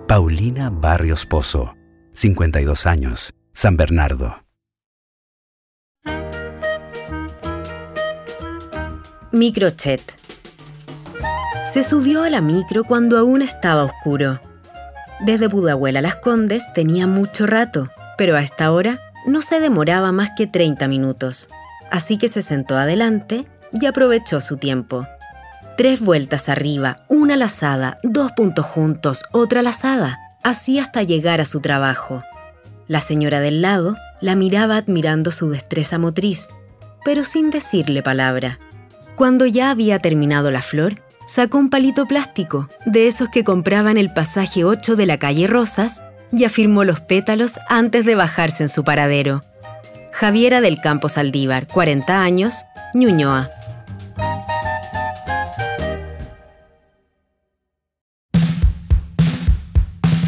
[0.07, 1.77] Paulina Barrios Pozo,
[2.13, 4.45] 52 años, San Bernardo.
[9.33, 10.18] Microchet.
[11.65, 14.41] Se subió a la micro cuando aún estaba oscuro.
[15.21, 20.13] Desde Budahuel a Las Condes tenía mucho rato, pero a esta hora no se demoraba
[20.13, 21.49] más que 30 minutos.
[21.91, 25.07] Así que se sentó adelante y aprovechó su tiempo.
[25.77, 31.61] Tres vueltas arriba, una lazada, dos puntos juntos, otra lazada, así hasta llegar a su
[31.61, 32.23] trabajo.
[32.87, 36.49] La señora del lado la miraba admirando su destreza motriz,
[37.05, 38.59] pero sin decirle palabra.
[39.15, 43.99] Cuando ya había terminado la flor, sacó un palito plástico, de esos que compraba en
[43.99, 46.03] el pasaje 8 de la calle Rosas,
[46.33, 49.43] y afirmó los pétalos antes de bajarse en su paradero.
[50.11, 52.65] Javiera del Campo Saldívar, 40 años,
[52.95, 53.51] Ñuñoa.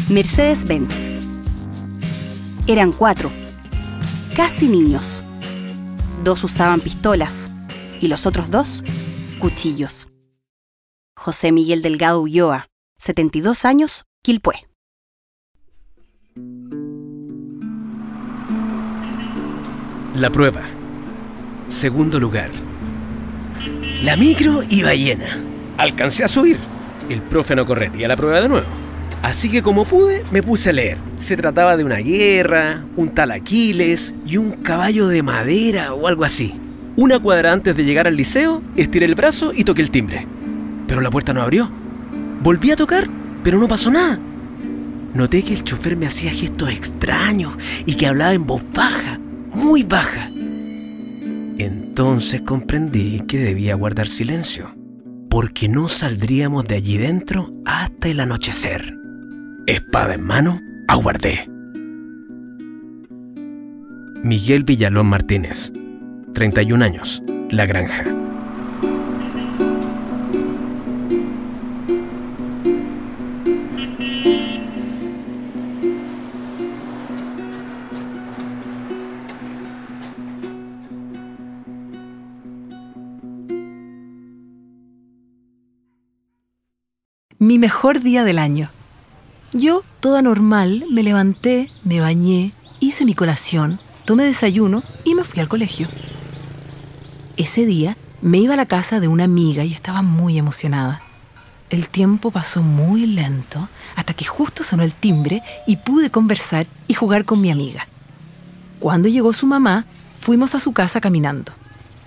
[0.07, 0.93] Mercedes-Benz.
[2.67, 3.31] Eran cuatro,
[4.35, 5.23] casi niños.
[6.23, 7.49] Dos usaban pistolas
[7.99, 8.83] y los otros dos,
[9.39, 10.07] cuchillos.
[11.21, 12.65] José Miguel Delgado Ulloa,
[12.97, 14.55] 72 años, Quilpué.
[20.15, 20.63] La prueba.
[21.67, 22.49] Segundo lugar.
[24.03, 25.37] La micro iba llena.
[25.77, 26.57] Alcancé a subir.
[27.07, 28.67] El profe no correría la prueba de nuevo.
[29.21, 30.97] Así que como pude, me puse a leer.
[31.17, 36.23] Se trataba de una guerra, un tal Aquiles y un caballo de madera o algo
[36.23, 36.55] así.
[36.95, 40.25] Una cuadra antes de llegar al liceo, estiré el brazo y toqué el timbre.
[40.91, 41.71] Pero la puerta no abrió.
[42.43, 43.07] Volví a tocar,
[43.45, 44.19] pero no pasó nada.
[45.13, 47.53] Noté que el chofer me hacía gestos extraños
[47.85, 49.17] y que hablaba en voz baja,
[49.53, 50.27] muy baja.
[51.59, 54.75] Entonces comprendí que debía guardar silencio,
[55.29, 58.93] porque no saldríamos de allí dentro hasta el anochecer.
[59.67, 61.49] Espada en mano, aguardé.
[64.23, 65.71] Miguel Villalón Martínez,
[66.33, 68.20] 31 años, La Granja.
[87.41, 88.69] Mi mejor día del año.
[89.51, 95.39] Yo, toda normal, me levanté, me bañé, hice mi colación, tomé desayuno y me fui
[95.39, 95.87] al colegio.
[97.37, 101.01] Ese día me iba a la casa de una amiga y estaba muy emocionada.
[101.71, 106.93] El tiempo pasó muy lento hasta que justo sonó el timbre y pude conversar y
[106.93, 107.87] jugar con mi amiga.
[108.79, 111.53] Cuando llegó su mamá, fuimos a su casa caminando.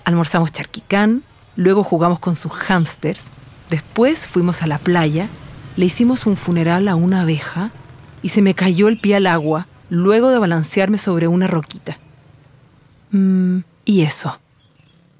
[0.04, 1.24] Almorzamos charquicán,
[1.56, 3.32] luego jugamos con sus hámsters,
[3.70, 5.28] después fuimos a la playa,
[5.76, 7.70] le hicimos un funeral a una abeja
[8.22, 11.98] y se me cayó el pie al agua luego de balancearme sobre una roquita.
[13.10, 14.38] Mm, y eso.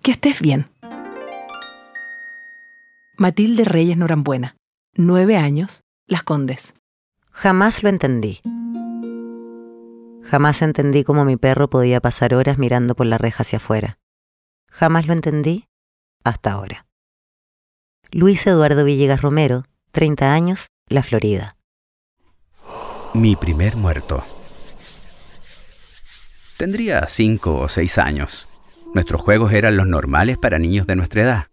[0.03, 0.69] Que estés bien.
[3.17, 4.57] Matilde Reyes Norambuena,
[4.97, 6.75] nueve años, Las Condes.
[7.31, 8.41] Jamás lo entendí.
[10.25, 13.99] Jamás entendí cómo mi perro podía pasar horas mirando por la reja hacia afuera.
[14.71, 15.67] Jamás lo entendí
[16.25, 16.84] hasta ahora.
[18.17, 21.57] Luis Eduardo Villegas Romero, 30 años, La Florida.
[23.13, 24.23] Mi primer muerto.
[26.57, 28.49] Tendría cinco o seis años.
[28.95, 31.47] Nuestros juegos eran los normales para niños de nuestra edad.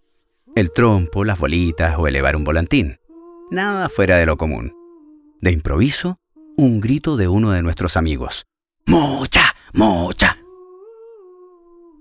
[0.55, 2.99] El trompo, las bolitas o elevar un volantín.
[3.49, 4.71] Nada fuera de lo común.
[5.41, 6.19] De improviso,
[6.57, 8.45] un grito de uno de nuestros amigos.
[8.85, 9.55] ¡Mucha!
[9.73, 10.37] ¡Mucha!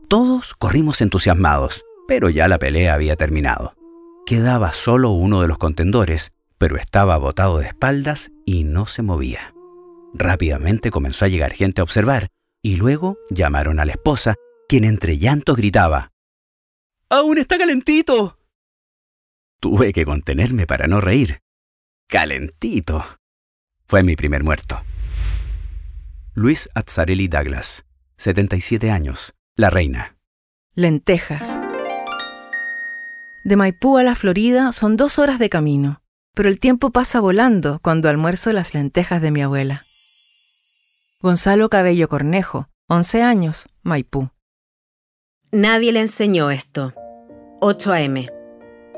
[0.06, 3.79] Todos corrimos entusiasmados, pero ya la pelea había terminado.
[4.30, 9.52] Quedaba solo uno de los contendores, pero estaba botado de espaldas y no se movía.
[10.14, 12.28] Rápidamente comenzó a llegar gente a observar,
[12.62, 14.36] y luego llamaron a la esposa,
[14.68, 16.12] quien entre llantos gritaba,
[17.08, 18.38] ¡Aún está calentito!
[19.58, 21.40] Tuve que contenerme para no reír.
[22.06, 23.04] ¡Calentito!
[23.88, 24.80] Fue mi primer muerto.
[26.34, 27.84] Luis Azzarelli Douglas,
[28.16, 30.18] 77 años, La Reina.
[30.76, 31.58] Lentejas.
[33.42, 36.02] De Maipú a la Florida son dos horas de camino,
[36.34, 39.82] pero el tiempo pasa volando cuando almuerzo las lentejas de mi abuela.
[41.22, 44.30] Gonzalo Cabello Cornejo, 11 años, Maipú.
[45.52, 46.92] Nadie le enseñó esto.
[47.60, 48.28] 8 a.m.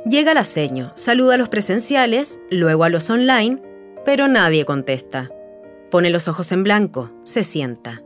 [0.06, 3.62] Llega la seño, saluda a los presenciales, luego a los online,
[4.04, 5.30] pero nadie contesta.
[5.90, 8.02] Pone los ojos en blanco, se sienta.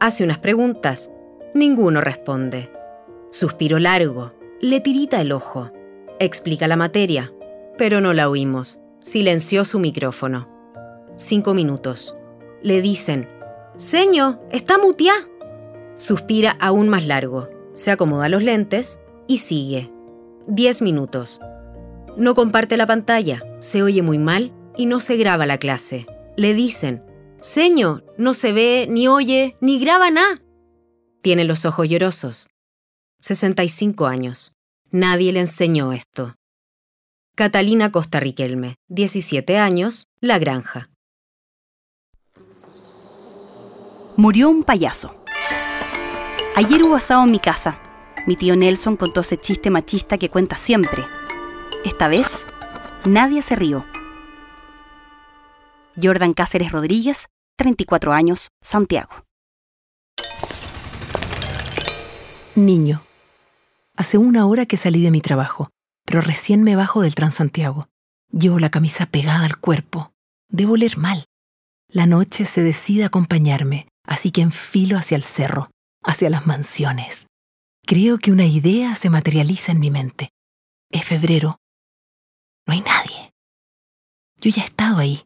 [0.00, 1.12] Hace unas preguntas,
[1.54, 2.70] ninguno responde.
[3.30, 4.30] Suspiro largo,
[4.60, 5.70] le tirita el ojo.
[6.18, 7.32] Explica la materia,
[7.76, 8.80] pero no la oímos.
[9.02, 10.48] Silenció su micrófono.
[11.16, 12.16] Cinco minutos.
[12.62, 13.28] Le dicen,
[13.76, 15.12] Seño, está mutia.
[15.98, 19.92] Suspira aún más largo, se acomoda los lentes y sigue.
[20.46, 21.38] Diez minutos.
[22.16, 26.06] No comparte la pantalla, se oye muy mal y no se graba la clase.
[26.36, 27.04] Le dicen,
[27.40, 30.40] Seño, no se ve, ni oye, ni graba nada.
[31.20, 32.48] Tiene los ojos llorosos.
[33.20, 34.55] 65 años.
[34.98, 36.36] Nadie le enseñó esto.
[37.34, 40.88] Catalina Costa Riquelme, 17 años, La Granja.
[44.16, 45.22] Murió un payaso.
[46.54, 47.78] Ayer hubo asado en mi casa.
[48.26, 51.04] Mi tío Nelson contó ese chiste machista que cuenta siempre.
[51.84, 52.46] Esta vez,
[53.04, 53.84] nadie se rió.
[56.02, 57.28] Jordan Cáceres Rodríguez,
[57.58, 59.26] 34 años, Santiago.
[62.54, 63.05] Niño.
[63.96, 65.70] Hace una hora que salí de mi trabajo,
[66.04, 67.88] pero recién me bajo del Transantiago.
[68.30, 70.12] Llevo la camisa pegada al cuerpo.
[70.50, 71.24] Debo oler mal.
[71.88, 75.70] la noche se decide a acompañarme, así que enfilo hacia el cerro,
[76.02, 77.28] hacia las mansiones.
[77.86, 80.28] Creo que una idea se materializa en mi mente.
[80.90, 81.56] Es febrero.
[82.66, 83.32] No hay nadie.
[84.40, 85.22] Yo ya he estado ahí.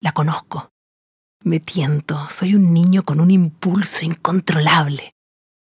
[0.00, 0.70] La conozco.
[1.42, 2.16] Me tiento.
[2.30, 5.12] Soy un niño con un impulso incontrolable.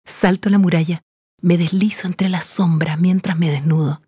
[0.06, 1.02] Salto la muralla.
[1.42, 4.02] Me deslizo entre las sombras mientras me desnudo.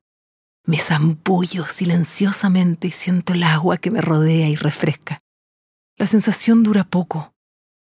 [0.66, 5.20] Me zambullo silenciosamente y siento el agua que me rodea y refresca.
[5.98, 7.34] La sensación dura poco.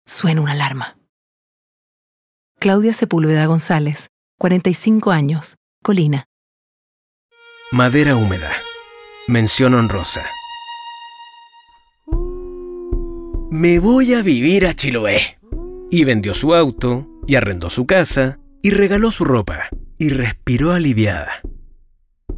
[0.05, 0.97] Suena una alarma.
[2.59, 6.25] Claudia Sepúlveda González, 45 años, Colina.
[7.71, 8.51] Madera húmeda.
[9.27, 10.25] Mención honrosa.
[13.49, 15.39] Me voy a vivir a Chiloé.
[15.89, 21.41] Y vendió su auto, y arrendó su casa, y regaló su ropa, y respiró aliviada.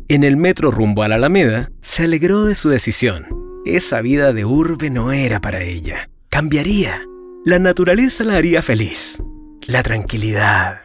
[0.08, 3.28] En el metro rumbo a la Alameda, se alegró de su decisión.
[3.66, 6.10] Esa vida de urbe no era para ella.
[6.30, 7.02] Cambiaría.
[7.46, 9.22] La naturaleza la haría feliz.
[9.66, 10.82] La tranquilidad.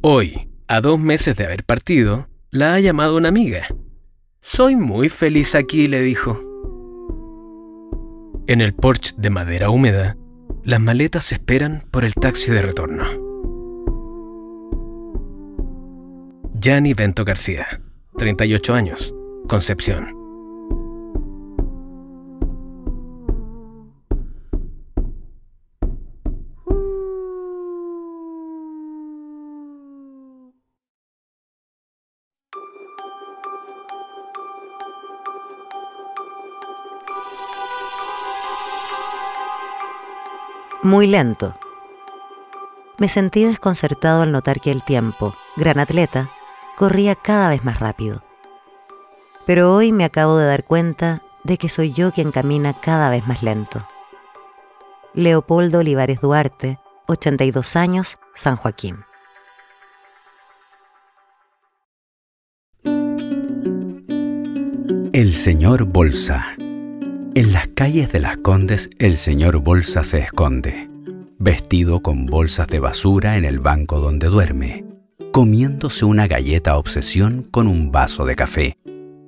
[0.00, 3.66] Hoy, a dos meses de haber partido, la ha llamado una amiga.
[4.40, 6.40] Soy muy feliz aquí, le dijo.
[8.46, 10.16] En el porche de madera húmeda,
[10.62, 13.33] las maletas esperan por el taxi de retorno.
[16.64, 17.82] Yanni Bento García,
[18.16, 19.14] 38 años,
[19.46, 20.16] Concepción.
[40.82, 41.54] Muy lento.
[42.96, 46.30] Me sentí desconcertado al notar que el tiempo, gran atleta,
[46.76, 48.22] corría cada vez más rápido.
[49.46, 53.26] Pero hoy me acabo de dar cuenta de que soy yo quien camina cada vez
[53.26, 53.86] más lento.
[55.12, 59.04] Leopoldo Olivares Duarte, 82 años, San Joaquín.
[65.12, 66.56] El señor Bolsa.
[66.58, 70.90] En las calles de las Condes el señor Bolsa se esconde,
[71.38, 74.84] vestido con bolsas de basura en el banco donde duerme,
[75.34, 78.78] comiéndose una galleta obsesión con un vaso de café,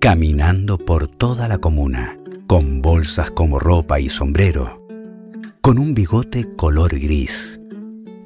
[0.00, 4.86] caminando por toda la comuna, con bolsas como ropa y sombrero,
[5.60, 7.60] con un bigote color gris,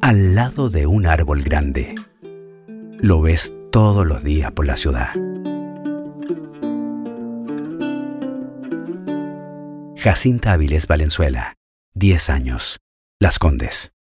[0.02, 1.94] al lado de un árbol grande.
[2.98, 5.14] Lo ves todos los días por la ciudad.
[9.96, 11.56] Jacinta Avilés Valenzuela,
[11.94, 12.80] 10 años.
[13.18, 13.94] Las Condes.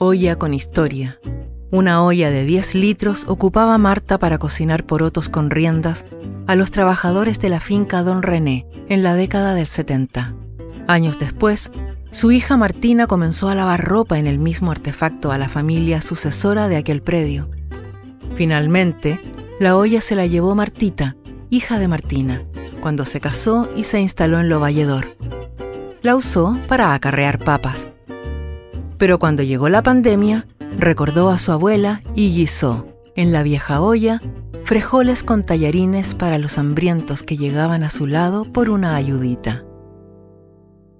[0.00, 1.18] Olla con historia.
[1.72, 6.06] Una olla de 10 litros ocupaba Marta para cocinar porotos con riendas
[6.46, 10.36] a los trabajadores de la finca Don René en la década del 70.
[10.86, 11.72] Años después,
[12.12, 16.68] su hija Martina comenzó a lavar ropa en el mismo artefacto a la familia sucesora
[16.68, 17.50] de aquel predio.
[18.36, 19.18] Finalmente,
[19.58, 21.16] la olla se la llevó Martita,
[21.50, 22.44] hija de Martina,
[22.80, 25.16] cuando se casó y se instaló en Lo Valledor.
[26.02, 27.88] La usó para acarrear papas.
[28.98, 30.46] Pero cuando llegó la pandemia,
[30.76, 34.20] recordó a su abuela y guisó, en la vieja olla,
[34.64, 39.64] frejoles con tallarines para los hambrientos que llegaban a su lado por una ayudita.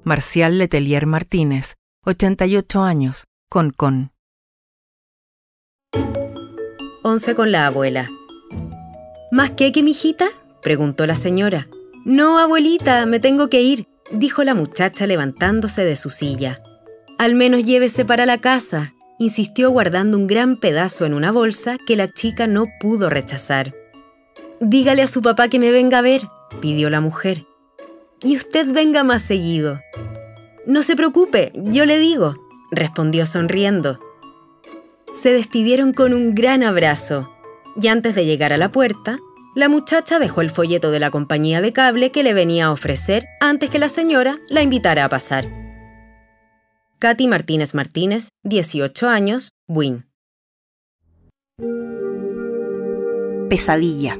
[0.05, 1.75] Marcial Letelier Martínez,
[2.05, 4.13] 88 años, con con.
[7.03, 8.11] 11 con la abuela.
[9.31, 10.29] ¿Más qué que mijita?
[10.63, 11.69] preguntó la señora.
[12.05, 16.63] No, abuelita, me tengo que ir, dijo la muchacha levantándose de su silla.
[17.19, 21.97] Al menos llévese para la casa, insistió guardando un gran pedazo en una bolsa que
[21.97, 23.75] la chica no pudo rechazar.
[24.61, 26.23] Dígale a su papá que me venga a ver,
[26.61, 27.45] pidió la mujer.
[28.23, 29.81] Y usted venga más seguido.
[30.65, 32.37] No se preocupe, yo le digo,
[32.71, 33.99] respondió sonriendo.
[35.13, 37.35] Se despidieron con un gran abrazo
[37.81, 39.19] y antes de llegar a la puerta,
[39.57, 43.27] la muchacha dejó el folleto de la compañía de cable que le venía a ofrecer
[43.41, 45.68] antes que la señora la invitara a pasar.
[47.01, 50.07] Katy Martínez Martínez, 18 años, Win.
[53.49, 54.19] Pesadilla.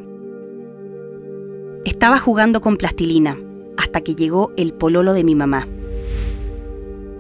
[1.85, 3.37] Estaba jugando con plastilina
[3.77, 5.67] hasta que llegó el pololo de mi mamá.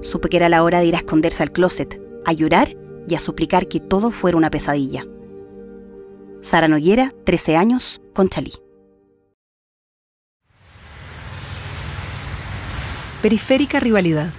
[0.01, 2.69] Supe que era la hora de ir a esconderse al closet, a llorar
[3.09, 5.09] y a suplicar que todo fuera una pesadilla.
[6.41, 8.53] Sara Noguera, 13 años, Conchalí.
[13.23, 14.33] Periférica rivalidad.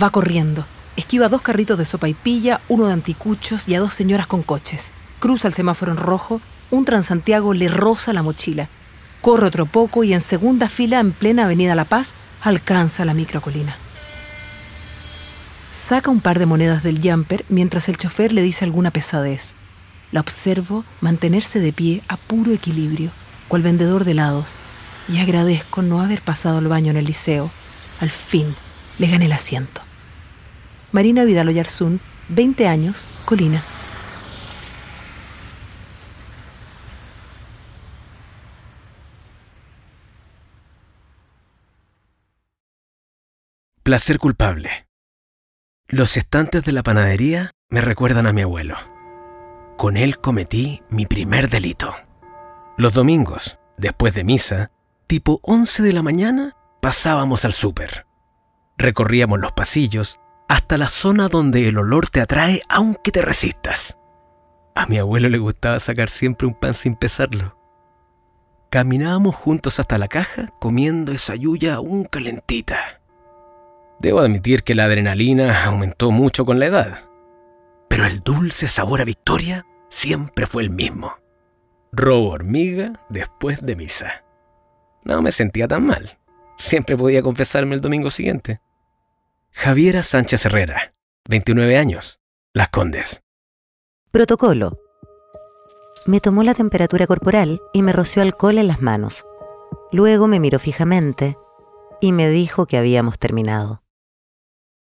[0.00, 0.64] Va corriendo.
[0.96, 4.42] Esquiva dos carritos de sopa y pilla, uno de anticuchos y a dos señoras con
[4.42, 4.92] coches.
[5.20, 6.40] Cruza el semáforo en rojo,
[6.70, 8.68] un Transantiago le roza la mochila.
[9.20, 13.76] Corre otro poco y en segunda fila, en plena Avenida La Paz, alcanza la microcolina.
[15.70, 19.54] Saca un par de monedas del jumper mientras el chofer le dice alguna pesadez.
[20.10, 23.10] La observo mantenerse de pie a puro equilibrio,
[23.48, 24.56] cual vendedor de helados,
[25.08, 27.50] y agradezco no haber pasado el baño en el liceo.
[28.00, 28.54] Al fin,
[28.98, 29.80] le gané el asiento.
[30.92, 33.62] Marina Vidal Oyarzún, 20 años, Colina.
[43.82, 44.86] Placer culpable.
[45.88, 48.76] Los estantes de la panadería me recuerdan a mi abuelo.
[49.76, 51.92] Con él cometí mi primer delito.
[52.76, 54.70] Los domingos, después de misa,
[55.08, 58.06] tipo 11 de la mañana, pasábamos al súper.
[58.82, 60.18] Recorríamos los pasillos
[60.48, 63.96] hasta la zona donde el olor te atrae aunque te resistas.
[64.74, 67.56] A mi abuelo le gustaba sacar siempre un pan sin pesarlo.
[68.70, 73.00] Caminábamos juntos hasta la caja comiendo esa yuya aún calentita.
[74.00, 77.04] Debo admitir que la adrenalina aumentó mucho con la edad,
[77.88, 81.12] pero el dulce sabor a victoria siempre fue el mismo.
[81.92, 84.24] Robo hormiga después de misa.
[85.04, 86.18] No me sentía tan mal.
[86.58, 88.60] Siempre podía confesarme el domingo siguiente.
[89.52, 90.94] Javiera Sánchez Herrera,
[91.28, 92.18] 29 años,
[92.52, 93.22] Las Condes.
[94.10, 94.78] Protocolo.
[96.06, 99.24] Me tomó la temperatura corporal y me roció alcohol en las manos.
[99.92, 101.36] Luego me miró fijamente
[102.00, 103.84] y me dijo que habíamos terminado.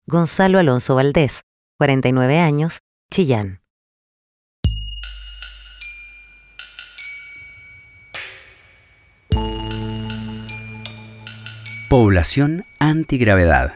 [0.08, 1.42] Gonzalo Alonso Valdés,
[1.78, 2.80] 49 años,
[3.12, 3.62] Chillán.
[11.90, 13.74] Población antigravedad.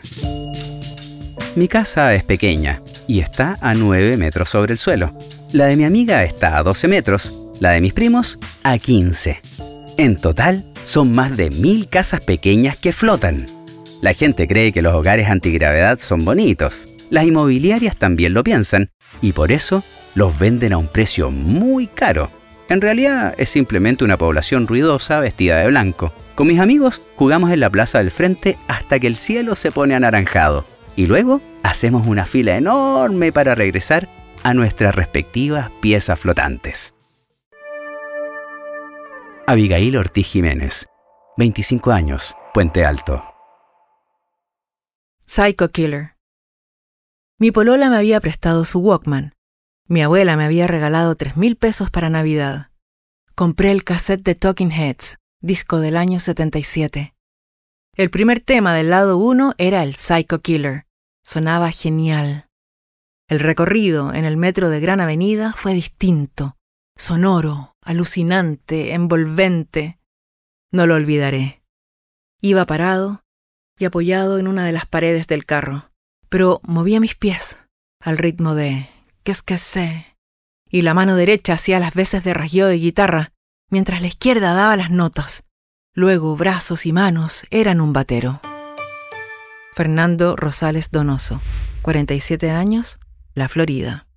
[1.56, 5.14] Mi casa es pequeña y está a 9 metros sobre el suelo.
[5.52, 9.40] La de mi amiga está a 12 metros, la de mis primos a 15.
[9.98, 13.46] En total, son más de mil casas pequeñas que flotan.
[14.02, 16.88] La gente cree que los hogares antigravedad son bonitos.
[17.12, 18.90] Las inmobiliarias también lo piensan
[19.22, 19.84] y por eso
[20.16, 22.32] los venden a un precio muy caro.
[22.68, 26.12] En realidad es simplemente una población ruidosa vestida de blanco.
[26.34, 29.94] Con mis amigos jugamos en la plaza del frente hasta que el cielo se pone
[29.94, 30.66] anaranjado
[30.96, 34.08] y luego hacemos una fila enorme para regresar
[34.44, 36.94] a nuestras respectivas piezas flotantes.
[39.48, 40.88] Abigail Ortiz Jiménez,
[41.38, 43.24] 25 años, Puente Alto.
[45.26, 46.16] Psycho Killer.
[47.40, 49.34] Mi polola me había prestado su Walkman.
[49.88, 52.68] Mi abuela me había regalado tres mil pesos para Navidad.
[53.36, 57.14] Compré el cassette de Talking Heads, disco del año 77.
[57.96, 60.88] El primer tema del lado 1 era el Psycho Killer.
[61.24, 62.50] Sonaba genial.
[63.30, 66.58] El recorrido en el metro de Gran Avenida fue distinto,
[66.98, 70.00] sonoro, alucinante, envolvente.
[70.72, 71.62] No lo olvidaré.
[72.42, 73.24] Iba parado,
[73.78, 75.92] y apoyado en una de las paredes del carro,
[76.30, 77.60] pero movía mis pies
[78.00, 78.90] al ritmo de
[79.24, 80.18] ¿qué es que sé?
[80.68, 83.34] Y la mano derecha hacía las veces de rasgueo de guitarra,
[83.70, 85.46] mientras la izquierda daba las notas.
[85.96, 88.42] Luego brazos y manos eran un batero.
[89.76, 91.40] Fernando Rosales Donoso,
[91.84, 93.00] 47 años,
[93.36, 94.08] La Florida.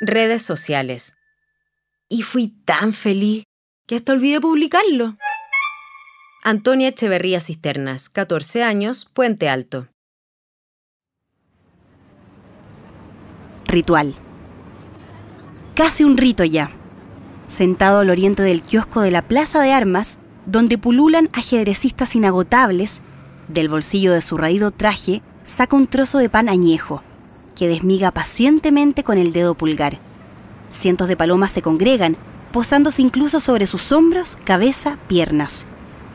[0.00, 1.16] Redes sociales.
[2.08, 3.42] Y fui tan feliz
[3.88, 5.16] que hasta olvidé publicarlo.
[6.44, 9.88] Antonia Echeverría Cisternas, 14 años, Puente Alto.
[13.66, 14.14] Ritual.
[15.74, 16.70] Casi un rito ya.
[17.48, 23.00] Sentado al oriente del kiosco de la Plaza de Armas, donde pululan ajedrecistas inagotables,
[23.48, 27.02] del bolsillo de su raído traje saca un trozo de pan añejo,
[27.56, 29.98] que desmiga pacientemente con el dedo pulgar.
[30.70, 32.16] Cientos de palomas se congregan,
[32.52, 35.66] posándose incluso sobre sus hombros, cabeza, piernas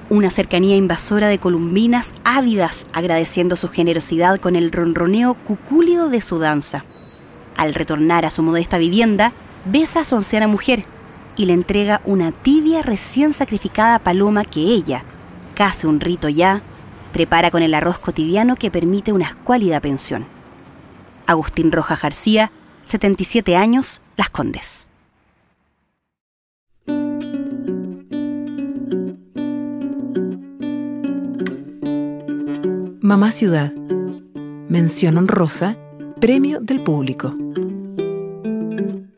[0.09, 6.39] una cercanía invasora de columbinas ávidas agradeciendo su generosidad con el ronroneo cucúlido de su
[6.39, 6.85] danza.
[7.57, 9.33] Al retornar a su modesta vivienda,
[9.65, 10.85] besa a su anciana mujer
[11.35, 15.03] y le entrega una tibia recién sacrificada paloma que ella,
[15.55, 16.61] casi un rito ya,
[17.11, 20.25] prepara con el arroz cotidiano que permite una escuálida pensión.
[21.27, 24.89] Agustín Roja García, 77 años, Las Condes.
[33.01, 33.73] Mamá Ciudad.
[34.69, 35.77] Mención honrosa,
[36.19, 37.35] premio del público.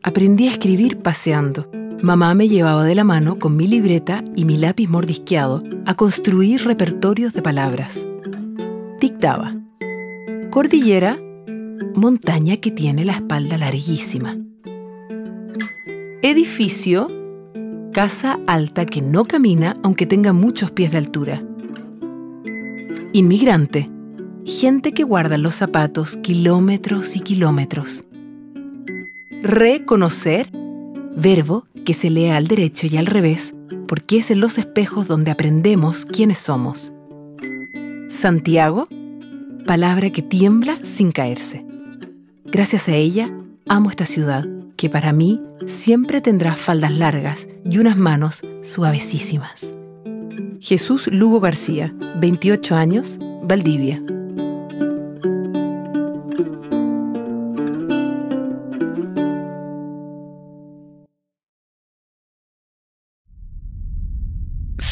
[0.03, 1.69] Aprendí a escribir paseando.
[2.01, 6.65] Mamá me llevaba de la mano con mi libreta y mi lápiz mordisqueado a construir
[6.65, 8.05] repertorios de palabras.
[8.99, 9.55] Dictaba.
[10.51, 11.19] Cordillera,
[11.95, 14.37] montaña que tiene la espalda larguísima.
[16.21, 17.07] Edificio,
[17.95, 21.41] Casa alta que no camina aunque tenga muchos pies de altura.
[23.13, 23.89] Inmigrante.
[24.43, 28.03] Gente que guarda los zapatos kilómetros y kilómetros.
[29.41, 30.49] Reconocer.
[31.15, 33.55] Verbo que se lee al derecho y al revés
[33.87, 36.91] porque es en los espejos donde aprendemos quiénes somos.
[38.09, 38.87] Santiago.
[39.65, 41.65] Palabra que tiembla sin caerse.
[42.45, 43.35] Gracias a ella,
[43.67, 44.45] amo esta ciudad,
[44.75, 49.73] que para mí siempre tendrá faldas largas y unas manos suavecísimas.
[50.59, 54.03] Jesús Lugo García, 28 años, Valdivia.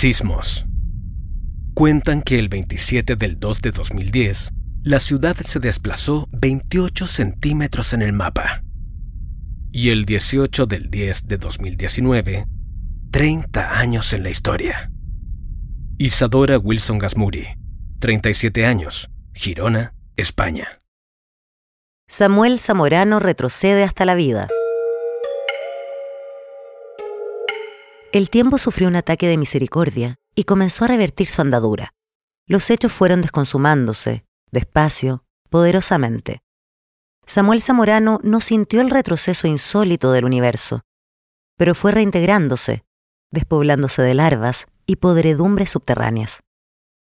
[0.03, 0.65] Sismos.
[1.73, 4.49] Cuentan que el 27 del 2 de 2010,
[4.83, 8.65] la ciudad se desplazó 28 centímetros en el mapa.
[9.71, 12.45] Y el 18 del 10 de 2019,
[13.11, 14.91] 30 años en la historia.
[15.97, 17.47] Isadora Wilson Gasmuri,
[17.99, 20.67] 37 años, Girona, España.
[22.09, 24.49] Samuel Zamorano retrocede hasta la vida.
[28.13, 31.95] El tiempo sufrió un ataque de misericordia y comenzó a revertir su andadura.
[32.45, 36.43] Los hechos fueron desconsumándose, despacio, poderosamente.
[37.25, 40.81] Samuel Zamorano no sintió el retroceso insólito del universo,
[41.57, 42.85] pero fue reintegrándose,
[43.31, 46.43] despoblándose de larvas y podredumbres subterráneas.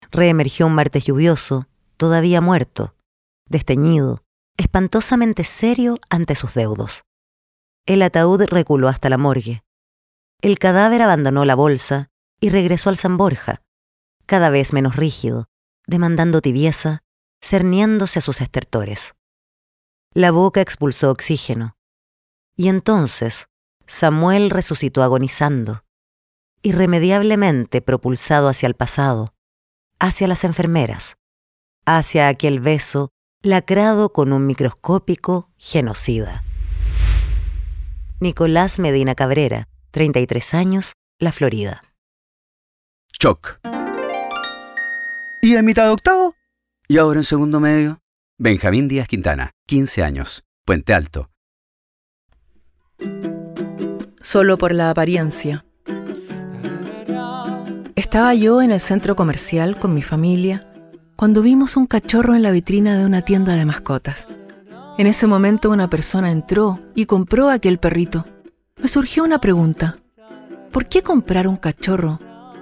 [0.09, 1.67] Reemergió un martes lluvioso,
[1.97, 2.95] todavía muerto,
[3.47, 4.23] desteñido,
[4.57, 7.03] espantosamente serio ante sus deudos.
[7.85, 9.61] El ataúd reculó hasta la morgue.
[10.41, 13.63] El cadáver abandonó la bolsa y regresó al San Borja,
[14.27, 15.49] cada vez menos rígido,
[15.87, 17.03] demandando tibieza,
[17.41, 19.15] cerniéndose a sus estertores.
[20.13, 21.75] La boca expulsó oxígeno.
[22.55, 23.47] Y entonces
[23.87, 25.83] Samuel resucitó agonizando,
[26.61, 29.33] irremediablemente propulsado hacia el pasado,
[29.99, 31.17] hacia las enfermeras,
[31.85, 33.09] hacia aquel beso
[33.41, 36.43] lacrado con un microscópico genocida.
[38.19, 39.67] Nicolás Medina Cabrera,
[39.97, 41.81] 33 años, La Florida.
[43.11, 43.59] Choc.
[45.41, 46.35] Y en mitad de octavo,
[46.87, 47.97] y ahora en segundo medio,
[48.37, 51.31] Benjamín Díaz Quintana, 15 años, Puente Alto.
[54.21, 55.65] Solo por la apariencia.
[57.95, 60.71] Estaba yo en el centro comercial con mi familia
[61.15, 64.27] cuando vimos un cachorro en la vitrina de una tienda de mascotas.
[64.99, 68.25] En ese momento una persona entró y compró aquel perrito.
[68.77, 69.97] Me surgió una pregunta.
[70.71, 72.19] ¿Por qué comprar un cachorro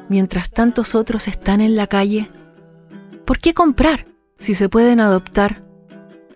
[0.07, 2.29] mientras tantos otros están en la calle?
[3.25, 4.05] ¿Por qué comprar
[4.39, 5.63] si se pueden adoptar?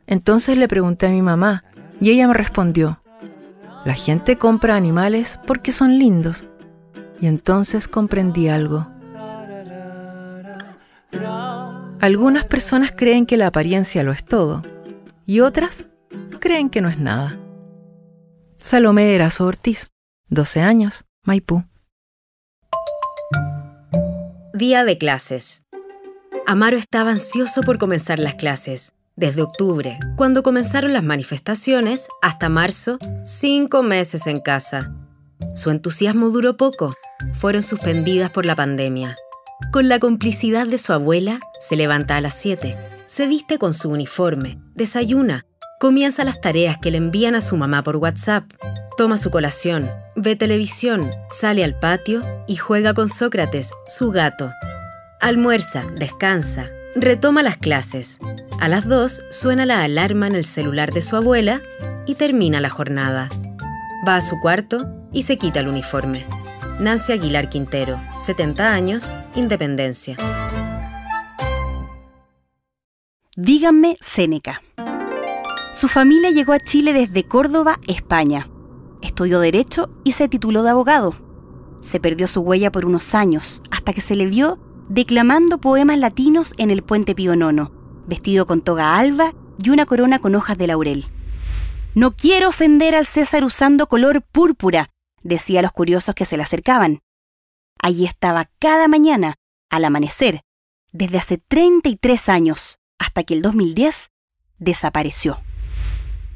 [0.07, 1.63] Entonces le pregunté a mi mamá
[2.01, 3.01] y ella me respondió,
[3.85, 6.45] la gente compra animales porque son lindos.
[7.21, 8.87] Y entonces comprendí algo.
[11.99, 14.63] Algunas personas creen que la apariencia lo es todo
[15.25, 15.85] y otras
[16.39, 17.37] creen que no es nada.
[18.61, 19.87] Salomé Erazo Ortiz,
[20.27, 21.63] 12 años, Maipú.
[24.53, 25.65] Día de clases.
[26.45, 28.91] Amaro estaba ansioso por comenzar las clases.
[29.15, 34.93] Desde octubre, cuando comenzaron las manifestaciones, hasta marzo, cinco meses en casa.
[35.55, 36.93] Su entusiasmo duró poco.
[37.35, 39.15] Fueron suspendidas por la pandemia.
[39.71, 43.89] Con la complicidad de su abuela, se levanta a las 7, se viste con su
[43.89, 45.45] uniforme, desayuna,
[45.79, 48.43] comienza las tareas que le envían a su mamá por WhatsApp,
[48.97, 54.51] toma su colación, ve televisión, sale al patio y juega con Sócrates, su gato.
[55.21, 58.19] Almuerza, descansa, retoma las clases.
[58.59, 61.61] A las 2 suena la alarma en el celular de su abuela
[62.05, 63.29] y termina la jornada.
[64.07, 66.25] Va a su cuarto y se quita el uniforme.
[66.79, 70.17] Nancy Aguilar Quintero, 70 años, Independencia.
[73.35, 74.61] Díganme Séneca.
[75.79, 78.49] Su familia llegó a Chile desde Córdoba, España.
[79.01, 81.15] Estudió Derecho y se tituló de abogado.
[81.79, 84.59] Se perdió su huella por unos años hasta que se le vio
[84.89, 87.69] declamando poemas latinos en el puente Pío IX,
[88.07, 91.05] vestido con toga alba y una corona con hojas de laurel.
[91.95, 94.89] No quiero ofender al César usando color púrpura,
[95.23, 96.99] decía a los curiosos que se le acercaban.
[97.81, 99.35] Allí estaba cada mañana,
[99.69, 100.41] al amanecer,
[100.91, 104.09] desde hace 33 años, hasta que el 2010
[104.57, 105.39] desapareció.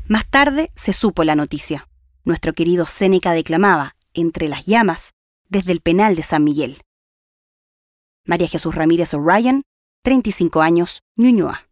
[0.08, 1.88] Más tarde se supo la noticia.
[2.26, 5.14] Nuestro querido Séneca declamaba, entre las llamas,
[5.48, 6.82] desde el penal de San Miguel.
[8.26, 9.64] María Jesús Ramírez O'Ryan,
[10.04, 11.70] 35 años, Ñuñoa.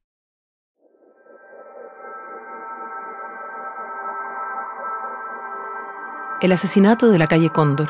[6.42, 7.90] El asesinato de la calle Cóndor.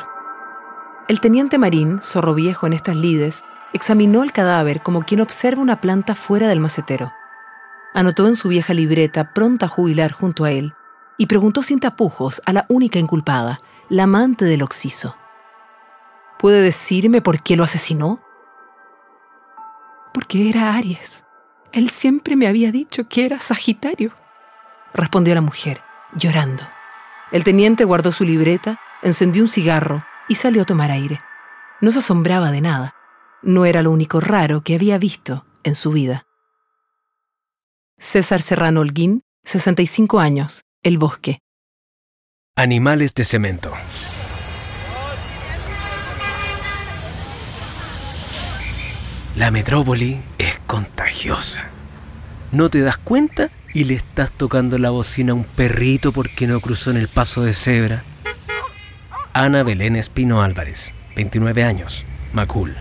[1.08, 5.80] El teniente marín, zorro viejo en estas lides, examinó el cadáver como quien observa una
[5.80, 7.12] planta fuera del macetero.
[7.94, 10.74] Anotó en su vieja libreta, pronta a jubilar junto a él,
[11.18, 15.16] y preguntó sin tapujos a la única inculpada, la amante del Oxiso.
[16.38, 18.20] ¿Puede decirme por qué lo asesinó?
[20.14, 21.24] Porque era Aries.
[21.72, 24.12] Él siempre me había dicho que era Sagitario,
[24.94, 25.80] respondió la mujer,
[26.14, 26.64] llorando.
[27.30, 31.20] El teniente guardó su libreta, encendió un cigarro y salió a tomar aire.
[31.80, 32.94] No se asombraba de nada.
[33.42, 36.24] No era lo único raro que había visto en su vida.
[38.02, 41.38] César Serrano Holguín, 65 años, El Bosque.
[42.56, 43.72] Animales de cemento.
[49.36, 51.68] La metrópoli es contagiosa.
[52.50, 56.58] No te das cuenta y le estás tocando la bocina a un perrito porque no
[56.58, 58.02] cruzó en el paso de cebra.
[59.32, 62.74] Ana Belén Espino Álvarez, 29 años, Macul.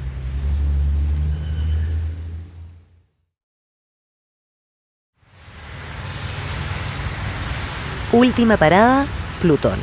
[8.21, 9.07] Última parada,
[9.41, 9.79] Plutón.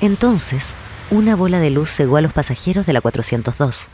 [0.00, 0.74] Entonces,
[1.12, 3.86] una bola de luz cegó a los pasajeros de la 402.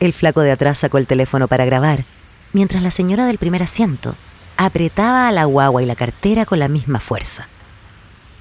[0.00, 2.04] El flaco de atrás sacó el teléfono para grabar,
[2.52, 4.16] mientras la señora del primer asiento
[4.56, 7.46] apretaba a la guagua y la cartera con la misma fuerza.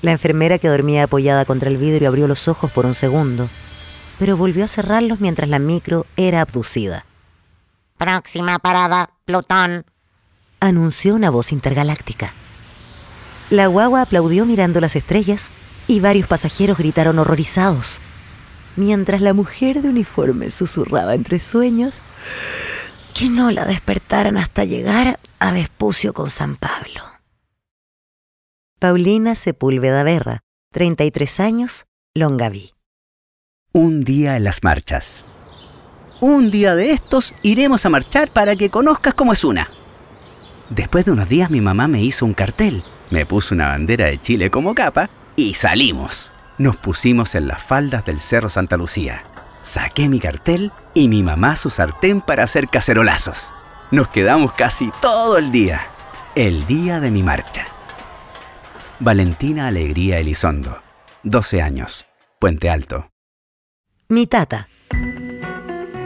[0.01, 3.47] La enfermera que dormía apoyada contra el vidrio abrió los ojos por un segundo,
[4.17, 7.05] pero volvió a cerrarlos mientras la micro era abducida.
[7.99, 9.85] Próxima parada, Plutón,
[10.59, 12.33] anunció una voz intergaláctica.
[13.51, 15.49] La guagua aplaudió mirando las estrellas
[15.85, 17.99] y varios pasajeros gritaron horrorizados,
[18.77, 21.95] mientras la mujer de uniforme susurraba entre sueños
[23.13, 27.03] que no la despertaran hasta llegar a Vespucio con San Pablo.
[28.79, 30.39] Paulina Sepúlveda Berra,
[30.71, 31.85] 33 años,
[32.15, 32.71] Longaví.
[33.73, 35.25] Un día en las marchas.
[36.21, 39.67] Un día de estos iremos a marchar para que conozcas cómo es una.
[40.69, 44.19] Después de unos días mi mamá me hizo un cartel, me puso una bandera de
[44.19, 46.33] Chile como capa y salimos.
[46.57, 49.23] Nos pusimos en las faldas del Cerro Santa Lucía.
[49.61, 53.53] Saqué mi cartel y mi mamá su sartén para hacer cacerolazos.
[53.91, 55.81] Nos quedamos casi todo el día.
[56.35, 57.65] El día de mi marcha.
[58.99, 60.81] Valentina Alegría Elizondo,
[61.23, 62.05] 12 años,
[62.39, 63.09] Puente Alto.
[64.07, 64.69] Mi tata.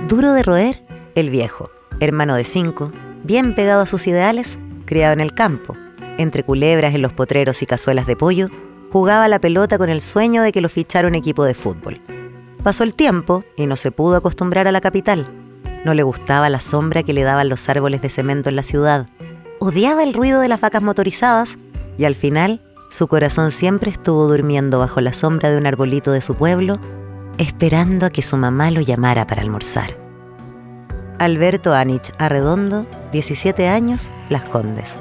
[0.07, 2.91] Duro de roer, el viejo, hermano de cinco,
[3.23, 5.75] bien pegado a sus ideales, criado en el campo,
[6.17, 8.49] entre culebras en los potreros y cazuelas de pollo,
[8.91, 11.99] jugaba la pelota con el sueño de que lo fichara un equipo de fútbol.
[12.63, 15.27] Pasó el tiempo y no se pudo acostumbrar a la capital.
[15.83, 19.07] No le gustaba la sombra que le daban los árboles de cemento en la ciudad.
[19.59, 21.59] Odiaba el ruido de las vacas motorizadas
[21.97, 26.21] y al final su corazón siempre estuvo durmiendo bajo la sombra de un arbolito de
[26.21, 26.79] su pueblo,
[27.37, 29.97] esperando a que su mamá lo llamara para almorzar.
[31.19, 34.97] Alberto Anich Arredondo, 17 años, Las Condes.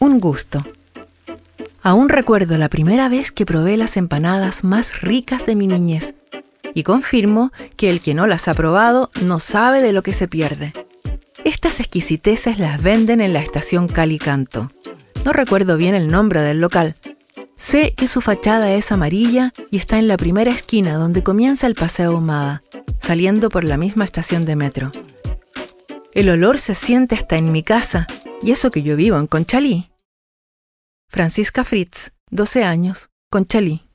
[0.00, 0.64] Un gusto.
[1.82, 6.14] Aún recuerdo la primera vez que probé las empanadas más ricas de mi niñez
[6.72, 10.26] y confirmo que el que no las ha probado no sabe de lo que se
[10.26, 10.72] pierde.
[11.50, 14.70] Estas exquisiteces las venden en la estación Calicanto.
[15.24, 16.94] No recuerdo bien el nombre del local.
[17.56, 21.74] Sé que su fachada es amarilla y está en la primera esquina donde comienza el
[21.74, 22.62] Paseo Humada,
[23.00, 24.92] saliendo por la misma estación de metro.
[26.14, 28.06] El olor se siente hasta en mi casa,
[28.42, 29.90] y eso que yo vivo en Conchalí.
[31.08, 33.89] Francisca Fritz, 12 años, Conchalí.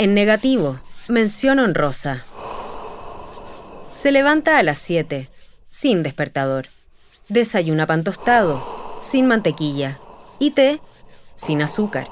[0.00, 2.24] En negativo, mención honrosa.
[3.92, 5.28] Se levanta a las 7,
[5.68, 6.68] sin despertador.
[7.28, 9.98] Desayuna pan tostado, sin mantequilla.
[10.38, 10.80] Y té,
[11.34, 12.08] sin azúcar.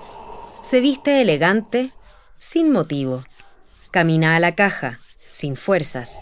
[0.60, 1.90] Se viste elegante,
[2.36, 3.24] sin motivo.
[3.90, 4.98] Camina a la caja,
[5.30, 6.20] sin fuerzas.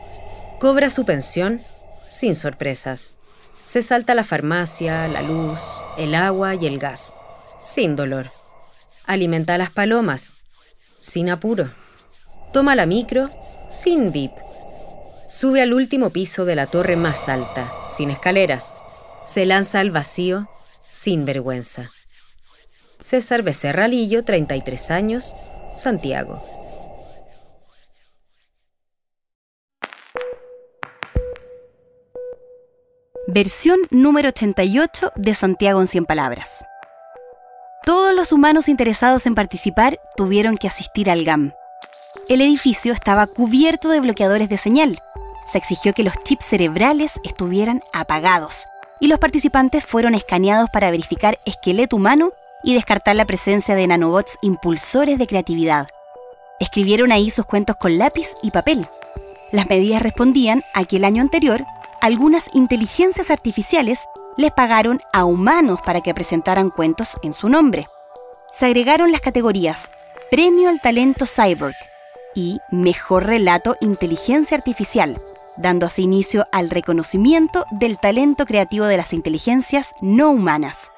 [0.60, 1.60] Cobra su pensión,
[2.12, 3.14] sin sorpresas.
[3.64, 5.62] Se salta la farmacia, la luz,
[5.98, 7.16] el agua y el gas,
[7.64, 8.30] sin dolor.
[9.04, 10.45] Alimenta a las palomas,
[11.06, 11.70] sin apuro.
[12.52, 13.30] Toma la micro,
[13.68, 14.32] sin VIP.
[15.28, 18.74] Sube al último piso de la torre más alta, sin escaleras.
[19.24, 20.48] Se lanza al vacío,
[20.90, 21.90] sin vergüenza.
[22.98, 25.34] César Becerra Lillo, 33 años,
[25.76, 26.42] Santiago.
[33.28, 36.64] versión número 88 de Santiago en 100 palabras.
[37.86, 41.52] Todos los humanos interesados en participar tuvieron que asistir al GAM.
[42.28, 44.98] El edificio estaba cubierto de bloqueadores de señal.
[45.46, 48.66] Se exigió que los chips cerebrales estuvieran apagados
[48.98, 52.32] y los participantes fueron escaneados para verificar esqueleto humano
[52.64, 55.86] y descartar la presencia de nanobots impulsores de creatividad.
[56.58, 58.88] Escribieron ahí sus cuentos con lápiz y papel.
[59.52, 61.64] Las medidas respondían a que el año anterior
[62.00, 67.88] algunas inteligencias artificiales les pagaron a humanos para que presentaran cuentos en su nombre.
[68.50, 69.90] Se agregaron las categorías
[70.30, 71.76] Premio al Talento Cyborg
[72.34, 75.20] y Mejor Relato Inteligencia Artificial,
[75.56, 80.92] dando así inicio al reconocimiento del talento creativo de las inteligencias no humanas.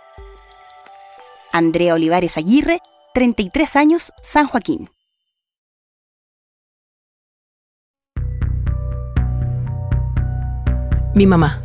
[1.52, 2.80] Andrea Olivares Aguirre,
[3.14, 4.88] 33 años, San Joaquín.
[11.14, 11.62] Mi mamá.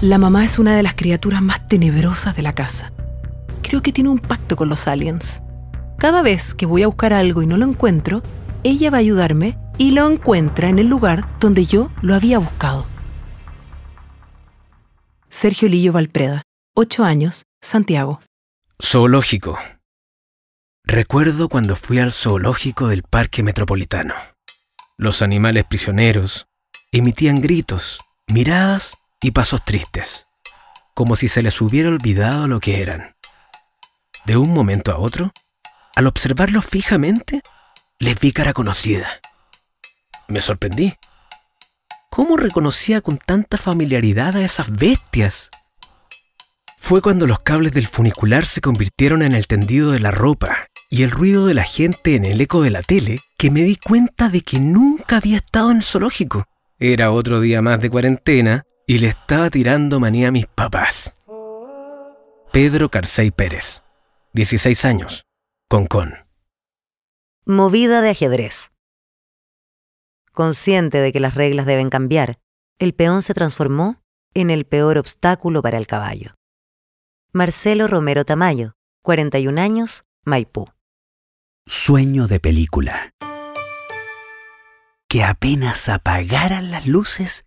[0.00, 2.90] La mamá es una de las criaturas más tenebrosas de la casa.
[3.60, 5.42] Creo que tiene un pacto con los aliens.
[5.98, 8.22] Cada vez que voy a buscar algo y no lo encuentro,
[8.64, 12.86] ella va a ayudarme y lo encuentra en el lugar donde yo lo había buscado.
[15.28, 16.42] Sergio Lillo Valpreda,
[16.74, 18.20] 8 años, Santiago.
[18.82, 19.58] Zoológico.
[20.82, 24.14] Recuerdo cuando fui al zoológico del Parque Metropolitano.
[24.96, 26.46] Los animales prisioneros
[26.90, 30.26] emitían gritos, miradas y pasos tristes,
[30.94, 33.16] como si se les hubiera olvidado lo que eran.
[34.24, 35.32] De un momento a otro,
[35.94, 37.42] al observarlos fijamente,
[37.98, 39.20] les vi cara conocida.
[40.28, 40.94] Me sorprendí.
[42.10, 45.50] ¿Cómo reconocía con tanta familiaridad a esas bestias?
[46.76, 51.02] Fue cuando los cables del funicular se convirtieron en el tendido de la ropa y
[51.02, 54.28] el ruido de la gente en el eco de la tele que me di cuenta
[54.28, 56.44] de que nunca había estado en el zoológico.
[56.78, 61.14] Era otro día más de cuarentena y le estaba tirando manía a mis papás.
[62.52, 63.84] Pedro Carcey Pérez,
[64.32, 65.26] 16 años,
[65.68, 66.26] Concón.
[67.44, 68.72] Movida de ajedrez.
[70.32, 72.40] Consciente de que las reglas deben cambiar,
[72.80, 74.02] el peón se transformó
[74.34, 76.34] en el peor obstáculo para el caballo.
[77.32, 78.72] Marcelo Romero Tamayo,
[79.02, 80.68] 41 años, Maipú.
[81.64, 83.14] Sueño de película.
[85.06, 87.44] Que apenas apagaran las luces,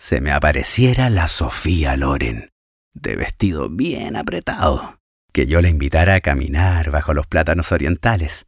[0.00, 2.52] se me apareciera la Sofía Loren,
[2.94, 4.98] de vestido bien apretado,
[5.30, 8.46] que yo la invitara a caminar bajo los plátanos orientales,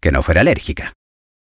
[0.00, 0.92] que no fuera alérgica,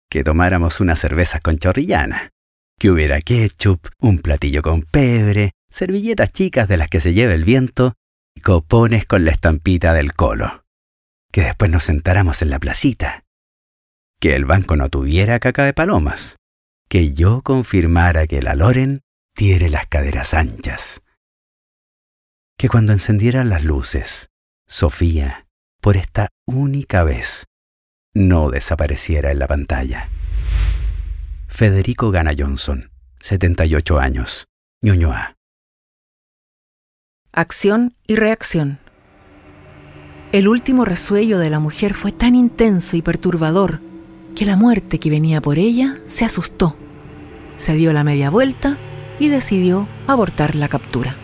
[0.08, 2.30] que tomáramos unas cervezas con chorrillana,
[2.78, 7.44] que hubiera ketchup, un platillo con pebre, servilletas chicas de las que se lleva el
[7.44, 7.92] viento
[8.34, 10.64] y copones con la estampita del colo.
[11.30, 13.24] Que después nos sentáramos en la placita.
[14.20, 16.36] Que el banco no tuviera caca de palomas.
[16.88, 19.03] Que yo confirmara que la Loren
[19.34, 21.02] tiene las caderas anchas.
[22.56, 24.30] Que cuando encendieran las luces,
[24.66, 25.46] Sofía,
[25.80, 27.46] por esta única vez,
[28.14, 30.08] no desapareciera en la pantalla.
[31.48, 34.46] Federico Gana Johnson, 78 años,
[34.82, 35.36] Ñuñoa.
[37.32, 38.78] Acción y reacción.
[40.30, 43.80] El último resuello de la mujer fue tan intenso y perturbador
[44.36, 46.76] que la muerte que venía por ella se asustó.
[47.56, 48.78] Se dio la media vuelta
[49.18, 51.16] y decidió abortar la captura.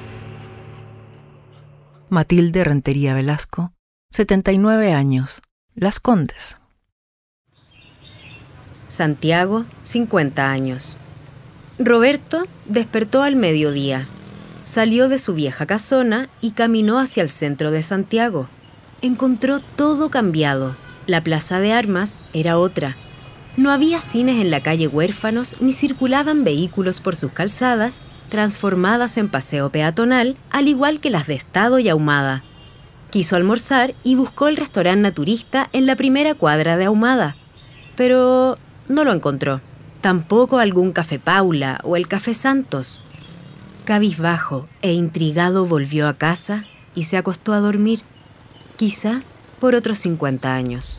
[2.09, 3.73] Matilde Rentería Velasco,
[4.11, 5.43] 79 años,
[5.75, 6.61] Las Condes.
[8.89, 10.97] Santiago, 50 años.
[11.79, 14.07] Roberto despertó al mediodía.
[14.65, 18.49] Salió de su vieja casona y caminó hacia el centro de Santiago.
[19.01, 20.77] Encontró todo cambiado.
[21.07, 22.97] La plaza de armas era otra.
[23.61, 28.01] No había cines en la calle Huérfanos ni circulaban vehículos por sus calzadas,
[28.31, 32.43] transformadas en paseo peatonal, al igual que las de Estado y Ahumada.
[33.11, 37.37] Quiso almorzar y buscó el restaurante naturista en la primera cuadra de Ahumada,
[37.97, 38.57] pero
[38.89, 39.61] no lo encontró.
[40.01, 43.03] Tampoco algún Café Paula o el Café Santos.
[43.85, 46.65] Cabizbajo e intrigado volvió a casa
[46.95, 48.01] y se acostó a dormir,
[48.79, 49.21] quizá
[49.61, 50.99] por otros 50 años.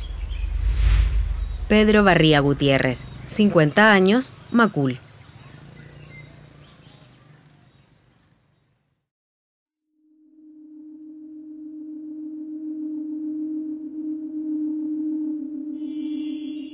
[1.71, 4.99] Pedro Barría Gutiérrez, 50 años, Macul.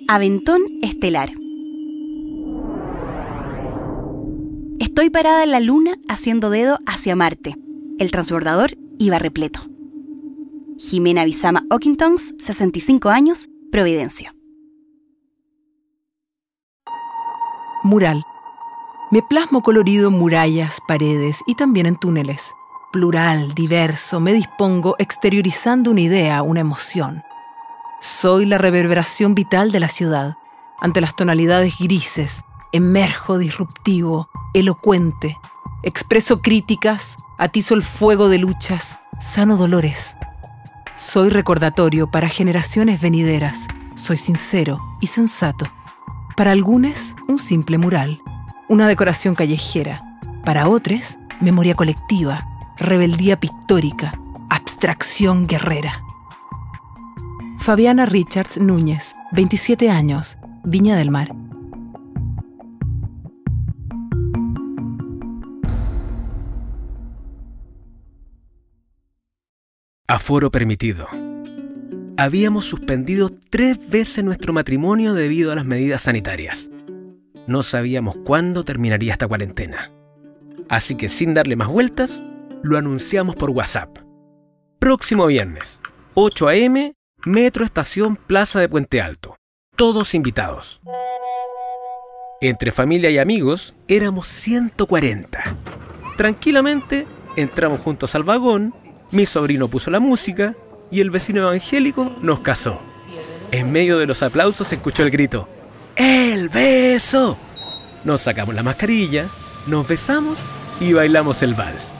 [0.07, 1.30] Aventón Estelar.
[4.80, 7.56] Estoy parada en la luna haciendo dedo hacia Marte.
[7.99, 9.60] El transbordador iba repleto.
[10.80, 14.37] Jimena Bizama Ockingtons, 65 años, Providencia.
[17.88, 18.26] Mural.
[19.12, 22.54] Me plasmo colorido en murallas, paredes y también en túneles.
[22.92, 27.24] Plural, diverso, me dispongo exteriorizando una idea, una emoción.
[28.02, 30.38] Soy la reverberación vital de la ciudad.
[30.80, 32.44] Ante las tonalidades grises,
[32.74, 35.38] emerjo disruptivo, elocuente.
[35.82, 40.18] Expreso críticas, atizo el fuego de luchas, sano dolores.
[40.96, 43.68] Soy recordatorio para generaciones venideras.
[43.96, 45.66] Soy sincero y sensato.
[46.38, 48.22] Para algunos, un simple mural
[48.70, 50.02] una decoración callejera.
[50.44, 52.48] Para otros, memoria colectiva,
[52.78, 54.20] rebeldía pictórica,
[54.50, 56.04] abstracción guerrera.
[57.58, 61.34] Fabiana Richards Núñez, 27 años, Viña del Mar.
[70.08, 71.08] Aforo permitido.
[72.18, 76.69] Habíamos suspendido tres veces nuestro matrimonio debido a las medidas sanitarias
[77.48, 79.91] no sabíamos cuándo terminaría esta cuarentena.
[80.69, 82.23] Así que sin darle más vueltas,
[82.61, 83.99] lo anunciamos por WhatsApp.
[84.80, 85.81] Próximo viernes,
[86.14, 86.94] 8 a.m.,
[87.26, 89.38] Metro Estación Plaza de Puente Alto.
[89.76, 90.81] Todos invitados.
[92.41, 95.41] Entre familia y amigos éramos 140.
[96.18, 98.73] Tranquilamente entramos juntos al vagón,
[99.11, 100.56] mi sobrino puso la música
[100.92, 102.82] y el vecino evangélico nos casó.
[103.52, 105.48] En medio de los aplausos se escuchó el grito,
[105.96, 107.38] ¡El beso!
[108.04, 109.30] Nos sacamos la mascarilla,
[109.66, 110.50] nos besamos
[110.80, 111.94] y bailamos el vals.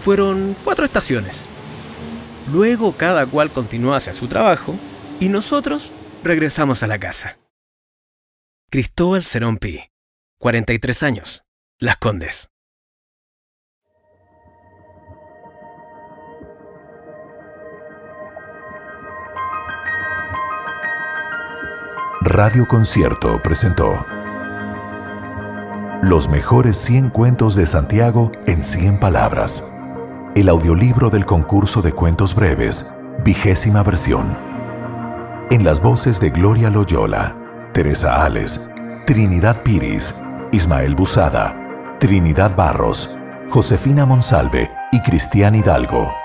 [0.00, 1.48] Fueron cuatro estaciones.
[2.52, 4.76] Luego cada cual continuó hacia su trabajo
[5.18, 5.90] y nosotros
[6.22, 7.38] regresamos a la casa.
[8.70, 9.80] Cristóbal Cerón Pi,
[10.38, 11.44] 43 años,
[11.78, 12.48] Las Condes.
[22.26, 24.06] Radio Concierto presentó
[26.00, 29.70] Los mejores 100 cuentos de Santiago en 100 palabras.
[30.34, 34.38] El audiolibro del concurso de cuentos breves, vigésima versión.
[35.50, 37.36] En las voces de Gloria Loyola,
[37.74, 38.70] Teresa Ales,
[39.04, 41.54] Trinidad Piris, Ismael Busada,
[42.00, 43.18] Trinidad Barros,
[43.50, 46.23] Josefina Monsalve y Cristian Hidalgo.